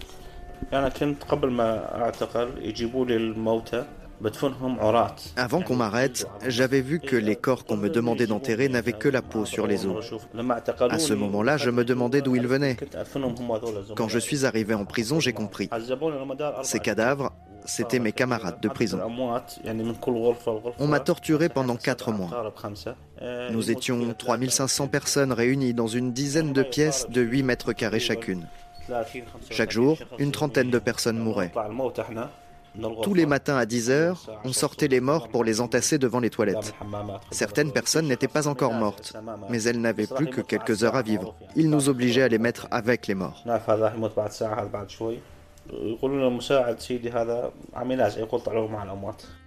[5.37, 9.21] Avant qu'on m'arrête, j'avais vu que les corps qu'on me demandait d'enterrer n'avaient que la
[9.21, 10.13] peau sur les os.
[10.89, 12.75] À ce moment-là, je me demandais d'où ils venaient.
[13.95, 15.69] Quand je suis arrivé en prison, j'ai compris.
[16.63, 17.31] Ces cadavres,
[17.65, 18.99] c'étaient mes camarades de prison.
[20.79, 22.53] On m'a torturé pendant quatre mois.
[23.51, 28.47] Nous étions 3500 personnes réunies dans une dizaine de pièces de 8 mètres carrés chacune.
[29.49, 31.51] Chaque jour, une trentaine de personnes mouraient.
[33.01, 36.29] Tous les matins à 10 heures, on sortait les morts pour les entasser devant les
[36.29, 36.73] toilettes.
[37.31, 39.13] Certaines personnes n'étaient pas encore mortes,
[39.49, 41.35] mais elles n'avaient plus que quelques heures à vivre.
[41.55, 43.43] Ils nous obligeaient à les mettre avec les morts.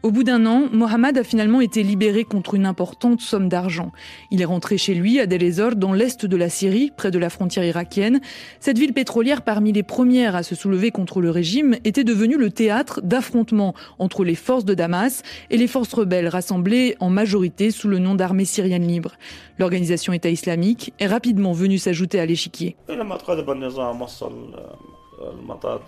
[0.02, 3.92] Au bout d'un an, Mohamed a finalement été libéré contre une importante somme d'argent.
[4.30, 7.18] Il est rentré chez lui à Deir ez-Zor, dans l'est de la Syrie, près de
[7.18, 8.20] la frontière irakienne.
[8.60, 12.50] Cette ville pétrolière, parmi les premières à se soulever contre le régime, était devenue le
[12.50, 17.88] théâtre d'affrontements entre les forces de Damas et les forces rebelles rassemblées en majorité sous
[17.88, 19.12] le nom d'armée syrienne libre.
[19.58, 22.76] L'organisation État islamique est rapidement venue s'ajouter à l'échiquier.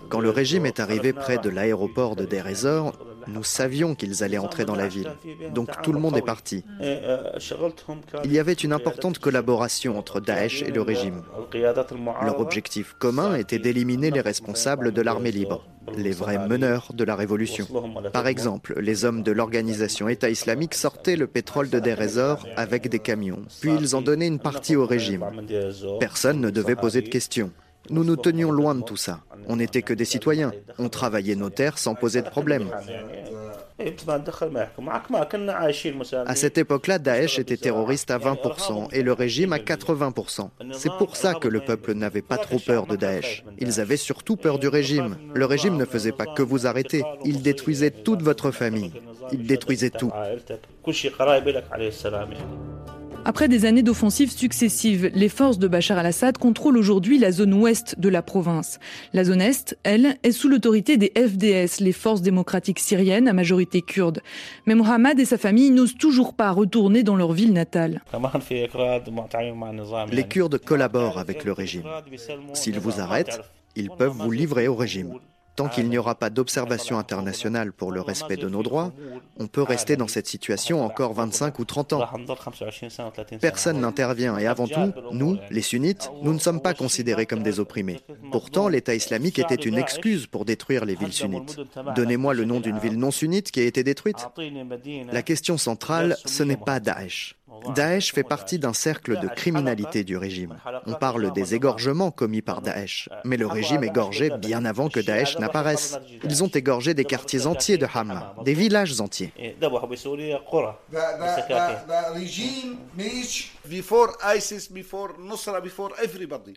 [0.09, 2.47] Quand le régime est arrivé près de l'aéroport de Deir
[3.27, 5.11] nous savions qu'ils allaient entrer dans la ville.
[5.53, 6.63] Donc tout le monde est parti.
[8.23, 11.23] Il y avait une importante collaboration entre Daesh et le régime.
[12.21, 15.65] Leur objectif commun était d'éliminer les responsables de l'armée libre,
[15.97, 17.67] les vrais meneurs de la révolution.
[18.13, 21.95] Par exemple, les hommes de l'organisation État islamique sortaient le pétrole de Deir
[22.57, 25.25] avec des camions, puis ils en donnaient une partie au régime.
[25.99, 27.51] Personne ne devait poser de questions.
[27.89, 29.21] Nous nous tenions loin de tout ça.
[29.47, 30.51] On n'était que des citoyens.
[30.79, 32.69] On travaillait nos terres sans poser de problème.
[36.25, 40.49] À cette époque-là, Daesh était terroriste à 20% et le régime à 80%.
[40.71, 43.43] C'est pour ça que le peuple n'avait pas trop peur de Daesh.
[43.59, 45.17] Ils avaient surtout peur du régime.
[45.33, 48.93] Le régime ne faisait pas que vous arrêter, il détruisait toute votre famille.
[49.33, 50.11] Il détruisait tout.
[53.27, 57.99] Après des années d'offensives successives, les forces de Bachar al-Assad contrôlent aujourd'hui la zone ouest
[57.99, 58.79] de la province.
[59.13, 63.81] La zone est, elle, est sous l'autorité des FDS, les forces démocratiques syriennes à majorité
[63.81, 64.21] kurde.
[64.67, 68.03] Mais Mohamed et sa famille n'osent toujours pas retourner dans leur ville natale.
[70.11, 71.83] Les Kurdes collaborent avec le régime.
[72.53, 73.41] S'ils vous arrêtent,
[73.75, 75.15] ils peuvent vous livrer au régime.
[75.55, 78.91] Tant qu'il n'y aura pas d'observation internationale pour le respect de nos droits,
[79.37, 82.05] on peut rester dans cette situation encore 25 ou 30 ans.
[83.39, 87.59] Personne n'intervient et avant tout, nous, les sunnites, nous ne sommes pas considérés comme des
[87.59, 88.01] opprimés.
[88.31, 91.57] Pourtant, l'État islamique était une excuse pour détruire les villes sunnites.
[91.95, 94.27] Donnez-moi le nom d'une ville non sunnite qui a été détruite.
[95.11, 97.35] La question centrale, ce n'est pas Daesh.
[97.75, 100.55] Daesh fait partie d'un cercle de criminalité du régime.
[100.85, 105.37] On parle des égorgements commis par Daesh, mais le régime égorgeait bien avant que Daesh
[105.39, 105.97] n'apparaisse.
[106.23, 109.33] Ils ont égorgé des quartiers entiers de Hama, des villages entiers.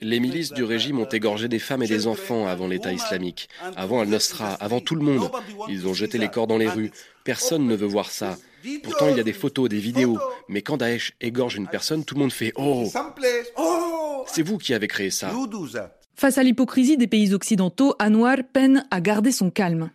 [0.00, 4.00] Les milices du régime ont égorgé des femmes et des enfants avant l'État islamique, avant
[4.00, 5.30] Al-Nusra, avant tout le monde.
[5.68, 6.92] Ils ont jeté les corps dans les rues.
[7.24, 8.36] Personne ne veut voir ça.
[8.82, 10.18] Pourtant, il y a des photos, des vidéos.
[10.48, 12.84] Mais quand Daesh égorge une personne, tout le monde fait Oh
[14.26, 15.30] C'est vous qui avez créé ça.
[16.14, 19.90] Face à l'hypocrisie des pays occidentaux, Anwar peine à garder son calme.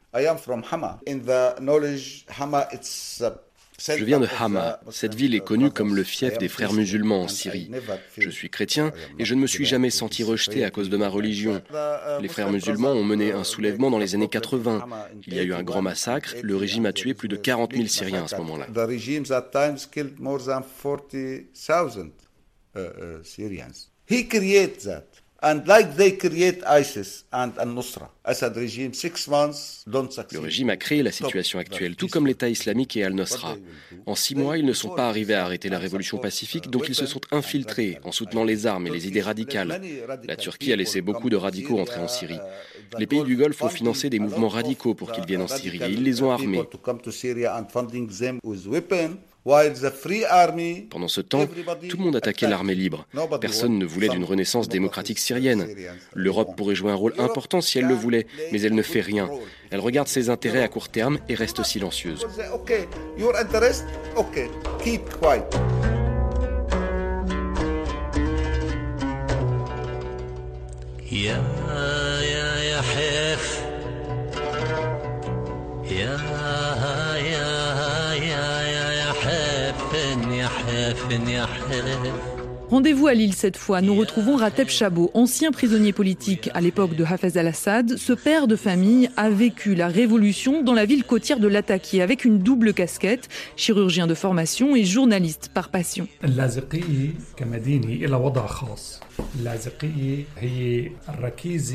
[3.86, 4.79] Je viens de Hama.
[4.91, 7.69] Cette ville est connue comme le fief des frères musulmans en Syrie.
[8.17, 11.09] Je suis chrétien et je ne me suis jamais senti rejeté à cause de ma
[11.09, 11.61] religion.
[12.21, 14.86] Les frères musulmans ont mené un soulèvement dans les années 80.
[15.27, 16.36] Il y a eu un grand massacre.
[16.41, 18.67] Le régime a tué plus de 40 000 Syriens à ce moment-là.
[30.31, 33.57] Le régime a créé la situation actuelle, tout comme l'État islamique et Al-Nusra.
[34.05, 36.95] En six mois, ils ne sont pas arrivés à arrêter la révolution pacifique, donc ils
[36.95, 39.81] se sont infiltrés en soutenant les armes et les idées radicales.
[40.23, 42.39] La Turquie a laissé beaucoup de radicaux entrer en Syrie.
[42.97, 45.89] Les pays du Golfe ont financé des mouvements radicaux pour qu'ils viennent en Syrie et
[45.89, 46.63] ils les ont armés.
[50.89, 51.45] Pendant ce temps,
[51.89, 53.05] tout le monde attaquait l'armée libre.
[53.41, 55.67] Personne ne voulait d'une renaissance démocratique syrienne.
[56.13, 59.29] L'Europe pourrait jouer un rôle important si elle le voulait, mais elle ne fait rien.
[59.69, 62.25] Elle regarde ses intérêts à court terme et reste silencieuse.
[79.93, 82.42] حافن يا حافن يا حافن
[82.74, 83.82] Rendez-vous à Lille cette fois.
[83.82, 87.97] Nous retrouvons Rateb Chabot, ancien prisonnier politique à l'époque de Hafez al-Assad.
[87.97, 92.26] Ce père de famille a vécu la révolution dans la ville côtière de Latakia avec
[92.26, 96.07] une double casquette, chirurgien de formation et journaliste par passion.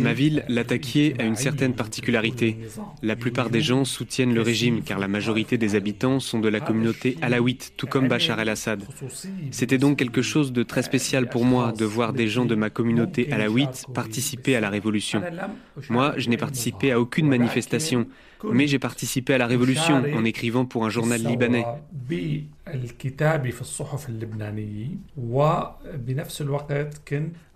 [0.01, 2.59] Ma ville, Latakia, a une certaine particularité.
[3.05, 6.59] La plupart des gens soutiennent le régime car la majorité des habitants sont de la
[6.59, 8.83] communauté alaouite, tout comme Bachar el-Assad.
[9.53, 12.71] C'était donc quelque chose de très spécial pour moi de voir des gens de ma
[12.71, 15.23] communauté alaouite participer à la révolution.
[15.91, 18.07] Moi, je n'ai participé à aucune manifestation,
[18.43, 21.67] mais j'ai participé à la révolution en écrivant pour un journal libanais.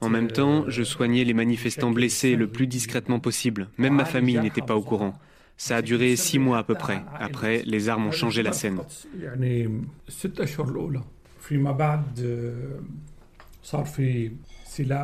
[0.00, 3.68] En même temps, je soignais les manifestants blessés le plus discrètement possible.
[3.78, 5.14] Même ma famille n'était pas au courant.
[5.56, 7.02] Ça a duré six mois à peu près.
[7.18, 8.80] Après, les armes ont changé la scène.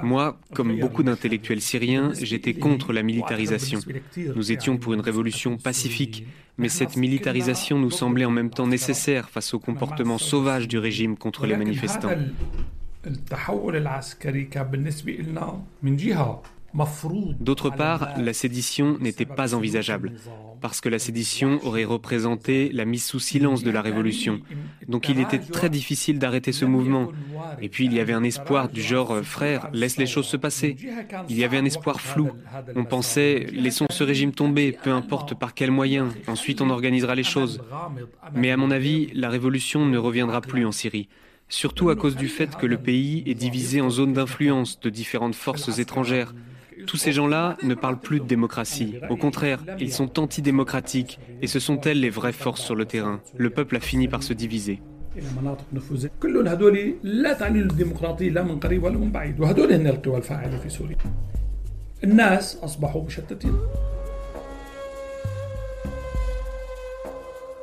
[0.03, 3.81] Moi, comme beaucoup d'intellectuels syriens, j'étais contre la militarisation.
[4.17, 9.29] Nous étions pour une révolution pacifique, mais cette militarisation nous semblait en même temps nécessaire
[9.31, 12.11] face au comportement sauvage du régime contre les manifestants.
[17.41, 20.13] D'autre part, la sédition n'était pas envisageable,
[20.61, 24.41] parce que la sédition aurait représenté la mise sous silence de la révolution.
[24.87, 27.09] Donc il était très difficile d'arrêter ce mouvement.
[27.63, 30.37] Et puis il y avait un espoir du genre euh, frère, laisse les choses se
[30.37, 30.77] passer.
[31.29, 32.31] Il y avait un espoir flou.
[32.77, 37.25] On pensait laissons ce régime tomber, peu importe par quels moyens, ensuite on organisera les
[37.25, 37.63] choses.
[38.35, 41.09] Mais à mon avis, la révolution ne reviendra plus en Syrie
[41.49, 45.35] surtout à cause du fait que le pays est divisé en zones d'influence de différentes
[45.35, 46.35] forces étrangères.
[46.87, 48.97] Tous ces gens-là ne parlent plus de démocratie.
[49.11, 53.21] Au contraire, ils sont antidémocratiques et ce sont elles les vraies forces sur le terrain.
[53.37, 54.81] Le peuple a fini par se diviser.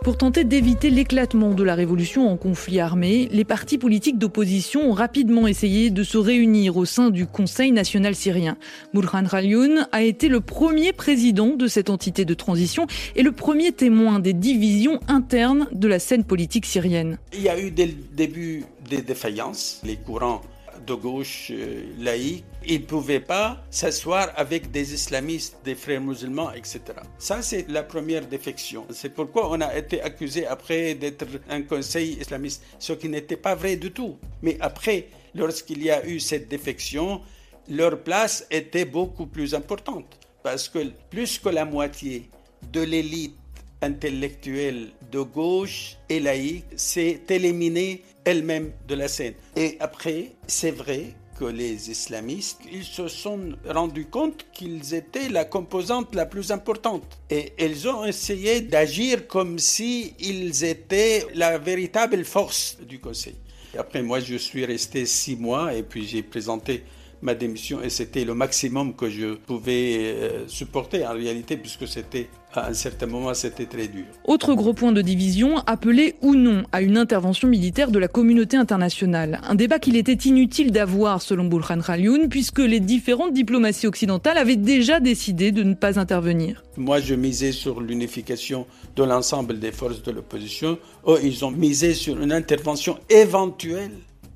[0.06, 4.94] Pour tenter d'éviter l'éclatement de la révolution en conflit armé, les partis politiques d'opposition ont
[4.94, 8.56] rapidement essayé de se réunir au sein du Conseil national syrien.
[8.94, 12.86] Burhan Ralioun a été le premier président de cette entité de transition
[13.16, 17.18] et le premier témoin des divisions internes de la scène politique syrienne.
[17.34, 19.82] Il y a eu dès le début des défaillances.
[19.84, 20.44] Les courants
[20.86, 26.52] de gauche euh, laïque, ils ne pouvaient pas s'asseoir avec des islamistes, des frères musulmans,
[26.54, 26.82] etc.
[27.18, 28.86] Ça, c'est la première défection.
[28.92, 33.56] C'est pourquoi on a été accusé après d'être un conseil islamiste, ce qui n'était pas
[33.56, 34.18] vrai du tout.
[34.42, 37.22] Mais après, lorsqu'il y a eu cette défection,
[37.70, 40.20] leur place était beaucoup plus importante.
[40.44, 42.30] Parce que plus que la moitié
[42.72, 43.36] de l'élite
[43.82, 49.34] intellectuelle de gauche et laïque s'est éliminée elle-même de la scène.
[49.56, 55.46] Et après, c'est vrai que les islamistes, ils se sont rendus compte qu'ils étaient la
[55.46, 57.20] composante la plus importante.
[57.30, 63.36] Et ils ont essayé d'agir comme si ils étaient la véritable force du Conseil.
[63.78, 66.84] après, moi, je suis resté six mois et puis j'ai présenté
[67.22, 72.30] ma démission et c'était le maximum que je pouvais euh, supporter en réalité puisque c'était
[72.54, 74.06] à un certain moment c'était très dur.
[74.26, 78.58] Autre gros point de division, appelé ou non à une intervention militaire de la communauté
[78.58, 79.42] internationale.
[79.44, 84.56] Un débat qu'il était inutile d'avoir selon Burhan Khalioun puisque les différentes diplomaties occidentales avaient
[84.56, 86.64] déjà décidé de ne pas intervenir.
[86.78, 90.78] Moi je misais sur l'unification de l'ensemble des forces de l'opposition.
[91.08, 93.92] Eux ils ont misé sur une intervention éventuelle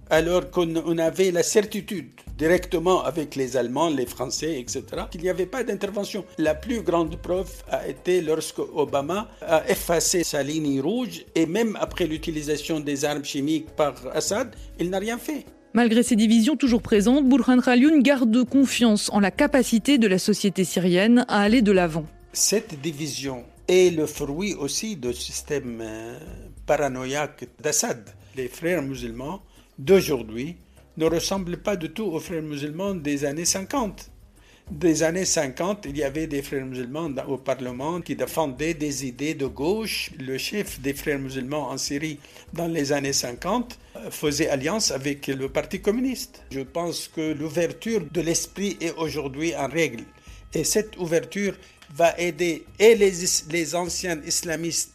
[0.10, 2.10] alors qu'on avait la certitude
[2.40, 6.26] directement avec les Allemands, les Français, etc., qu'il n'y avait pas d'intervention.
[6.38, 11.78] La plus grande preuve a été lorsque Obama a effacé sa ligne rouge et même
[11.80, 15.46] après l'utilisation des armes chimiques par Assad, il n'a rien fait.
[15.74, 20.64] Malgré ces divisions toujours présentes, Burhan Khalioun garde confiance en la capacité de la société
[20.64, 22.06] syrienne à aller de l'avant.
[22.32, 26.18] Cette division est le fruit aussi du système euh,
[26.66, 28.10] paranoïaque d'Assad.
[28.36, 29.42] Les frères musulmans
[29.78, 30.56] d'aujourd'hui
[31.00, 34.12] ne ressemblent pas du tout aux frères musulmans des années 50.
[34.70, 39.34] Des années 50, il y avait des frères musulmans au Parlement qui défendaient des idées
[39.34, 40.12] de gauche.
[40.20, 42.20] Le chef des frères musulmans en Syrie
[42.54, 46.44] dans les années 50 euh, faisait alliance avec le Parti communiste.
[46.52, 50.04] Je pense que l'ouverture de l'esprit est aujourd'hui en règle.
[50.54, 51.56] Et cette ouverture
[51.96, 53.14] va aider et les,
[53.50, 54.92] les anciens islamistes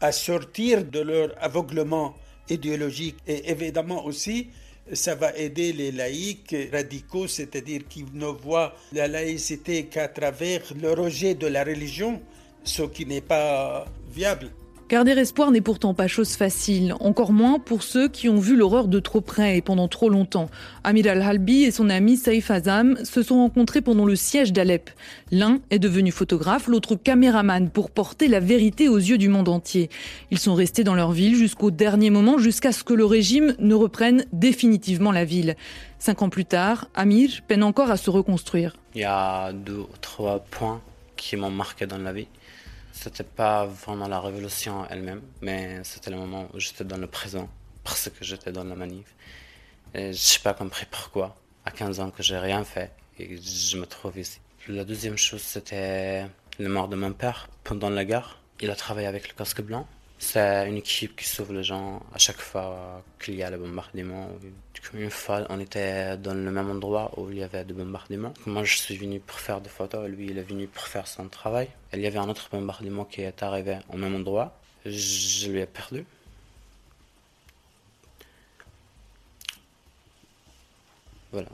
[0.00, 2.14] à sortir de leur aveuglement
[2.50, 4.48] idéologique et évidemment aussi
[4.92, 10.92] ça va aider les laïcs radicaux, c'est-à-dire qui ne voient la laïcité qu'à travers le
[10.92, 12.20] rejet de la religion,
[12.64, 14.50] ce qui n'est pas viable.
[14.88, 18.88] Garder espoir n'est pourtant pas chose facile, encore moins pour ceux qui ont vu l'horreur
[18.88, 20.48] de trop près et pendant trop longtemps.
[20.82, 24.88] Amir al-Halbi et son ami Saif Azam se sont rencontrés pendant le siège d'Alep.
[25.30, 29.90] L'un est devenu photographe, l'autre caméraman pour porter la vérité aux yeux du monde entier.
[30.30, 33.74] Ils sont restés dans leur ville jusqu'au dernier moment, jusqu'à ce que le régime ne
[33.74, 35.56] reprenne définitivement la ville.
[35.98, 38.74] Cinq ans plus tard, Amir peine encore à se reconstruire.
[38.94, 40.80] Il y a deux ou trois points
[41.14, 42.28] qui m'ont marqué dans la vie.
[43.00, 47.48] C'était pas vraiment la révolution elle-même, mais c'était le moment où j'étais dans le présent,
[47.84, 49.14] parce que j'étais dans la manif.
[49.94, 52.90] Je n'ai pas compris pourquoi, à 15 ans que j'ai rien fait,
[53.20, 54.40] et je me trouve ici.
[54.66, 56.26] La deuxième chose, c'était
[56.58, 58.40] le mort de mon père pendant la guerre.
[58.60, 59.86] Il a travaillé avec le casque blanc.
[60.20, 64.28] C'est une équipe qui sauve les gens à chaque fois qu'il y a le bombardement.
[64.94, 68.34] Une fois, on était dans le même endroit où il y avait des bombardements.
[68.46, 71.28] Moi, je suis venu pour faire des photos lui, il est venu pour faire son
[71.28, 71.68] travail.
[71.92, 74.52] Il y avait un autre bombardement qui est arrivé au même endroit.
[74.84, 76.04] Je lui ai perdu.
[81.32, 81.48] Voilà.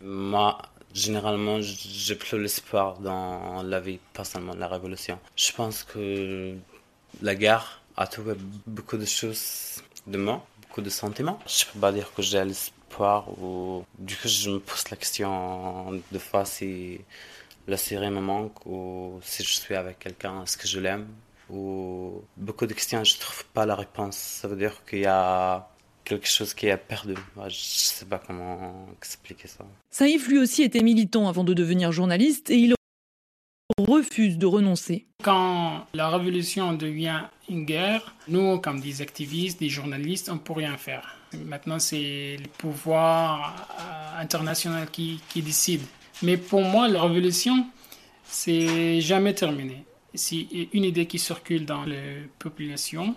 [0.00, 0.58] Moi,
[0.94, 5.18] généralement, j'ai plus l'espoir dans la vie, pas seulement la révolution.
[5.36, 6.56] Je pense que
[7.20, 8.34] la guerre a trouvé
[8.66, 11.38] beaucoup de choses de moi, beaucoup de sentiments.
[11.46, 15.92] Je peux pas dire que j'ai l'espoir ou du coup je me pose la question
[16.10, 17.00] de fois si
[17.68, 21.06] la série me manque ou si je suis avec quelqu'un, est-ce que je l'aime
[21.50, 24.16] ou beaucoup de questions, je trouve pas la réponse.
[24.16, 25.68] Ça veut dire qu'il y a
[26.04, 27.14] quelque chose qui est perdu.
[27.48, 29.64] Je sais pas comment expliquer ça.
[29.90, 32.74] Saïf lui aussi était militant avant de devenir journaliste et il
[33.78, 35.06] refuse de renoncer.
[35.22, 40.52] Quand la révolution devient une guerre, nous, comme des activistes, des journalistes, on ne peut
[40.52, 41.16] rien faire.
[41.46, 45.82] Maintenant, c'est le pouvoir euh, international qui, décide.
[46.22, 47.66] Mais pour moi, la révolution,
[48.24, 49.84] c'est jamais terminé.
[50.14, 53.14] C'est une idée qui circule dans les populations.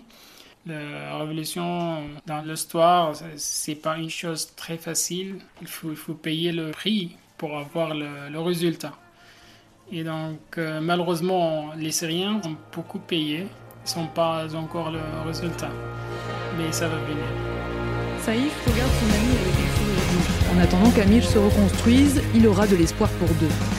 [0.64, 5.36] La révolution dans l'histoire, c'est pas une chose très facile.
[5.60, 8.94] Il faut, payer le prix pour avoir le résultat.
[9.92, 13.46] Et donc, euh, malheureusement, les Syriens ont beaucoup payé.
[13.84, 15.70] Ils sont pas encore le résultat.
[16.58, 17.24] Mais ça va venir.
[18.20, 20.56] Saïf regarde son ami avec un sourire.
[20.56, 23.75] En attendant qu'Amir se reconstruise, il aura de l'espoir pour deux.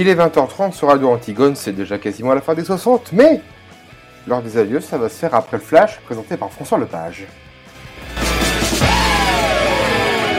[0.00, 3.42] Il est 20h30 sur Radio Antigone, c'est déjà quasiment à la fin des 60, mais
[4.26, 7.26] lors des adieux, ça va se faire après le flash présenté par François Lepage.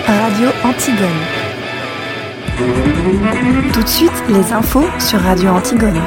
[0.08, 1.22] Radio Antigone.
[3.72, 6.02] Tout de suite, les infos sur Radio Antigone.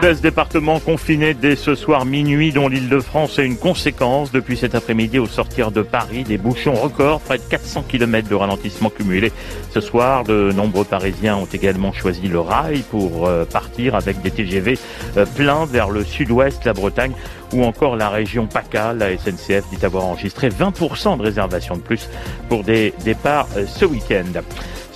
[0.00, 4.30] 16 départements confinés dès ce soir minuit dont l'Île-de-France est une conséquence.
[4.30, 8.34] Depuis cet après-midi au sortir de Paris, des bouchons records, près de 400 km de
[8.36, 9.32] ralentissement cumulé.
[9.72, 14.30] Ce soir, de nombreux Parisiens ont également choisi le rail pour euh, partir avec des
[14.30, 14.78] TGV
[15.16, 17.12] euh, pleins vers le sud-ouest, la Bretagne
[17.52, 18.92] ou encore la région PACA.
[18.92, 22.08] La SNCF dit avoir enregistré 20% de réservations de plus
[22.48, 24.42] pour des départs euh, ce week-end.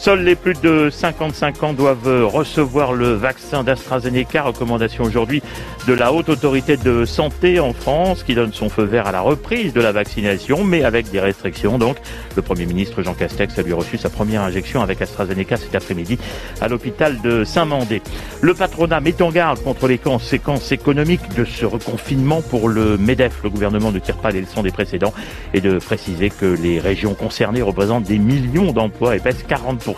[0.03, 4.43] Seuls les plus de 55 ans doivent recevoir le vaccin d'AstraZeneca.
[4.43, 5.45] Recommandation aujourd'hui
[5.87, 9.21] de la Haute Autorité de Santé en France qui donne son feu vert à la
[9.21, 11.79] reprise de la vaccination, mais avec des restrictions.
[11.79, 11.99] Donc,
[12.35, 16.19] le Premier ministre Jean Castex a lui reçu sa première injection avec AstraZeneca cet après-midi
[16.61, 18.03] à l'hôpital de Saint-Mandé.
[18.41, 23.45] Le patronat met en garde contre les conséquences économiques de ce reconfinement pour le MEDEF.
[23.45, 25.15] Le gouvernement ne tire pas les leçons des précédents
[25.55, 29.92] et de préciser que les régions concernées représentent des millions d'emplois et pèsent 40%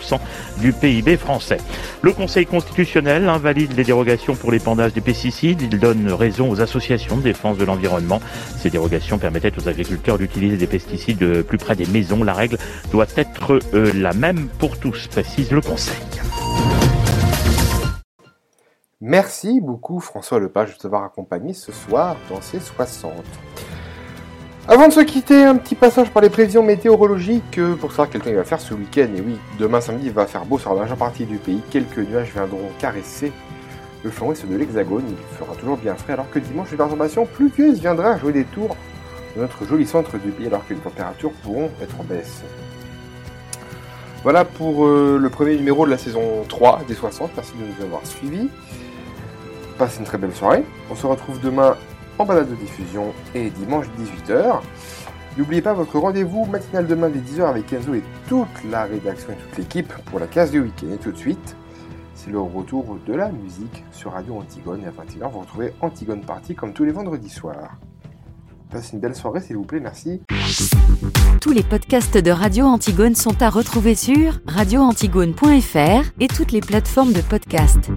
[0.57, 1.57] du PIB français.
[2.01, 5.61] Le Conseil constitutionnel invalide les dérogations pour l'épandage des pesticides.
[5.61, 8.21] Il donne raison aux associations de défense de l'environnement.
[8.57, 12.23] Ces dérogations permettaient aux agriculteurs d'utiliser des pesticides plus près des maisons.
[12.23, 12.57] La règle
[12.91, 15.95] doit être euh, la même pour tous, précise le Conseil.
[19.01, 23.13] Merci beaucoup François Lepage de t'avoir accompagné ce soir dans ces 60.
[24.67, 28.21] Avant de se quitter, un petit passage par les prévisions météorologiques euh, pour savoir quel
[28.21, 29.09] temps il va faire ce week-end.
[29.15, 31.61] Et oui, demain samedi, il va faire beau sur la majeure partie du pays.
[31.69, 33.31] Quelques nuages viendront caresser
[34.03, 35.03] le flanc ouest de l'Hexagone.
[35.07, 38.75] Il fera toujours bien frais, alors que dimanche, une perturbation pluvieuse viendra jouer des tours
[39.35, 42.41] de notre joli centre du pays, alors que les températures pourront être en baisse.
[44.23, 47.29] Voilà pour euh, le premier numéro de la saison 3 des 60.
[47.35, 48.49] Merci de nous avoir suivis.
[49.77, 50.63] Passez une très belle soirée.
[50.89, 51.77] On se retrouve demain
[52.17, 54.61] en balade de diffusion et dimanche 18h.
[55.37, 59.35] N'oubliez pas votre rendez-vous matinal demain dès 10h avec Enzo et toute la rédaction et
[59.35, 60.93] toute l'équipe pour la case du week-end.
[60.93, 61.55] Et tout de suite,
[62.13, 64.81] c'est le retour de la musique sur Radio Antigone.
[64.83, 67.77] Et à 21h, vous retrouvez Antigone Party comme tous les vendredis soirs.
[68.71, 70.21] Passez une belle soirée, s'il vous plaît, merci.
[71.41, 77.13] Tous les podcasts de Radio Antigone sont à retrouver sur radioantigone.fr et toutes les plateformes
[77.13, 77.91] de podcast.